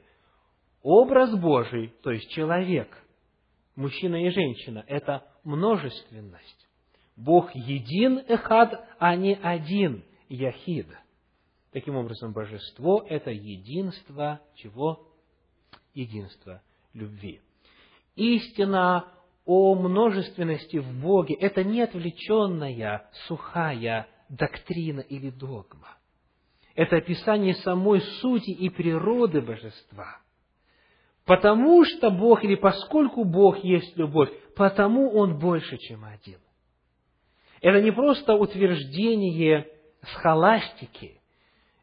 [0.81, 2.89] Образ Божий, то есть человек–
[3.75, 6.67] мужчина и женщина– это множественность.
[7.15, 10.87] Бог един эхад, а не один яхид.
[11.71, 15.07] Таким образом, божество– это единство чего?
[15.93, 16.61] Единство
[16.93, 17.41] любви.
[18.15, 19.05] Истина
[19.45, 25.96] о множественности в Боге– это не отвлеченная, сухая доктрина или догма.
[26.77, 30.21] Это описание самой сути и природы божества–
[31.27, 36.39] Потому что Бог, или поскольку Бог есть любовь, потому Он больше, чем один.
[37.61, 39.67] Это не просто утверждение
[40.03, 41.19] схоластики,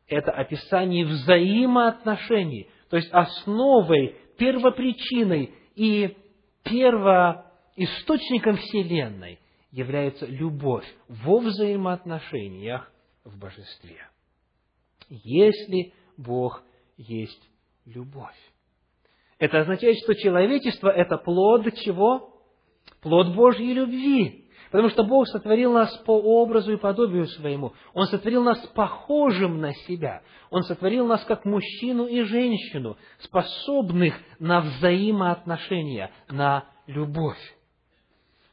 [0.08, 6.16] это описание взаимоотношений, то есть основой, первопричиной и
[6.62, 9.38] первоисточником Вселенной
[9.72, 12.90] является любовь во взаимоотношениях
[13.24, 14.08] в Божестве.
[15.09, 16.62] Если Бог
[16.97, 17.43] есть
[17.86, 18.36] любовь.
[19.39, 22.40] Это означает, что человечество– это плод чего?
[23.02, 24.44] Плод Божьей любви.
[24.70, 27.74] Потому что Бог сотворил нас по образу и подобию своему.
[27.93, 30.22] Он сотворил нас похожим на себя.
[30.51, 37.39] Он сотворил нас как мужчину и женщину, способных на взаимоотношения, на любовь.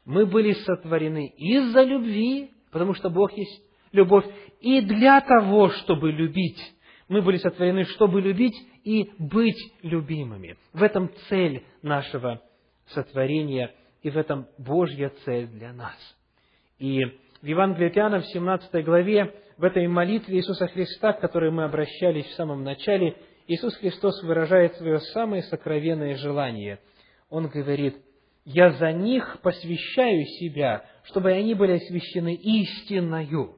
[0.04, 3.62] Мы были сотворены из-за любви, потому что Бог есть
[3.92, 4.24] любовь,
[4.60, 6.60] и для того, чтобы любить.
[7.08, 8.54] Мы были сотворены, чтобы любить
[8.84, 10.56] и быть любимыми.
[10.72, 12.40] В этом цель нашего
[12.86, 15.96] сотворения, и в этом Божья цель для нас.
[16.78, 17.00] И
[17.40, 22.26] в Евангелии от в 17 главе, в этой молитве Иисуса Христа, к которой мы обращались
[22.26, 23.16] в самом начале,
[23.46, 26.78] Иисус Христос выражает свое самое сокровенное желание.
[27.28, 27.96] Он говорит,
[28.44, 33.56] «Я за них посвящаю себя, чтобы они были освящены истинною.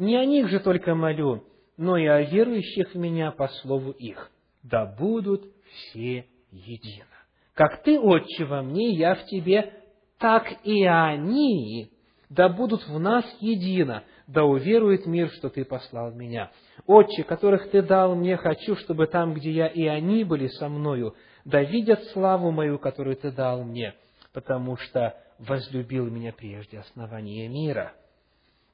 [0.00, 1.44] Не о них же только молю,
[1.76, 4.30] но и о верующих в Меня по слову их,
[4.62, 7.04] да будут все едино.
[7.52, 9.74] Как Ты, Отче, во мне, я в Тебе,
[10.18, 11.92] так и они,
[12.30, 16.50] да будут в нас едино, да уверует мир, что Ты послал Меня.
[16.86, 21.14] Отче, которых Ты дал мне, хочу, чтобы там, где я и они были со мною,
[21.44, 23.94] да видят славу мою, которую Ты дал мне,
[24.32, 27.92] потому что возлюбил меня прежде основания мира.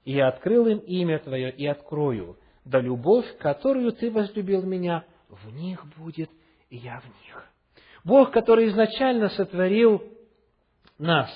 [0.06, 5.52] И я открыл им имя Твое и открою, да любовь, которую Ты возлюбил меня, в
[5.52, 6.30] них будет,
[6.70, 7.44] и я в них.
[8.04, 10.00] Бог, который изначально сотворил
[10.96, 11.28] нас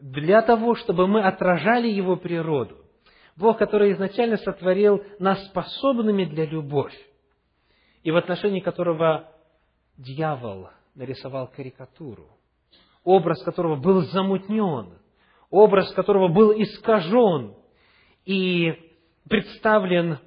[0.00, 2.76] для того, чтобы мы отражали Его природу.
[3.34, 6.94] Бог, который изначально сотворил нас способными для любовь,
[8.04, 9.32] и в отношении которого
[9.96, 12.28] дьявол нарисовал карикатуру,
[13.02, 14.96] образ которого был замутнен,
[15.50, 17.56] образ которого был искажен
[18.24, 18.72] и
[19.28, 20.18] представлен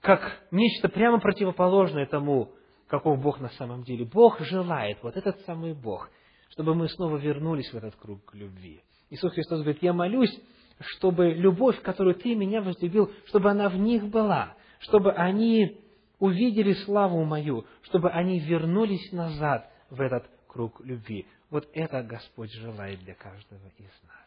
[0.00, 0.20] как
[0.50, 2.52] нечто прямо противоположное тому,
[2.88, 4.04] каков Бог на самом деле.
[4.04, 6.10] Бог желает, вот этот самый Бог,
[6.50, 8.82] чтобы мы снова вернулись в этот круг любви.
[9.10, 10.34] Иисус Христос говорит, я молюсь,
[10.80, 15.80] чтобы любовь, которую Ты меня возлюбил, чтобы она в них была, чтобы они
[16.18, 21.26] увидели славу мою, чтобы они вернулись назад в этот круг любви.
[21.50, 24.21] Вот это Господь желает для каждого из нас.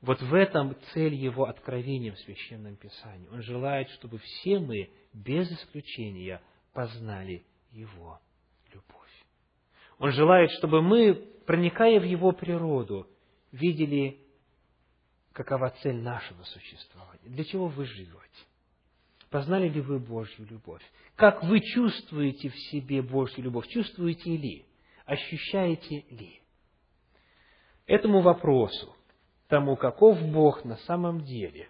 [0.00, 3.28] Вот в этом цель Его откровения в Священном Писании.
[3.28, 6.40] Он желает, чтобы все мы, без исключения,
[6.72, 8.18] познали Его
[8.72, 9.26] любовь.
[9.98, 11.14] Он желает, чтобы мы,
[11.46, 13.06] проникая в Его природу,
[13.52, 14.20] видели,
[15.32, 18.18] какова цель нашего существования, для чего вы живете.
[19.28, 20.82] Познали ли вы Божью любовь?
[21.14, 23.68] Как вы чувствуете в себе Божью любовь?
[23.68, 24.66] Чувствуете ли?
[25.04, 26.40] Ощущаете ли?
[27.86, 28.96] Этому вопросу
[29.50, 31.68] тому, каков Бог на самом деле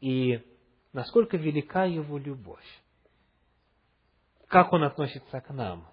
[0.00, 0.42] и
[0.92, 2.82] насколько велика Его любовь,
[4.48, 5.88] как Он относится к нам,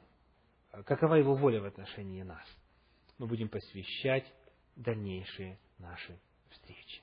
[0.86, 2.46] какова Его воля в отношении нас.
[3.18, 4.26] Мы будем посвящать
[4.78, 6.18] дальнейшие наши
[6.50, 7.03] встречи.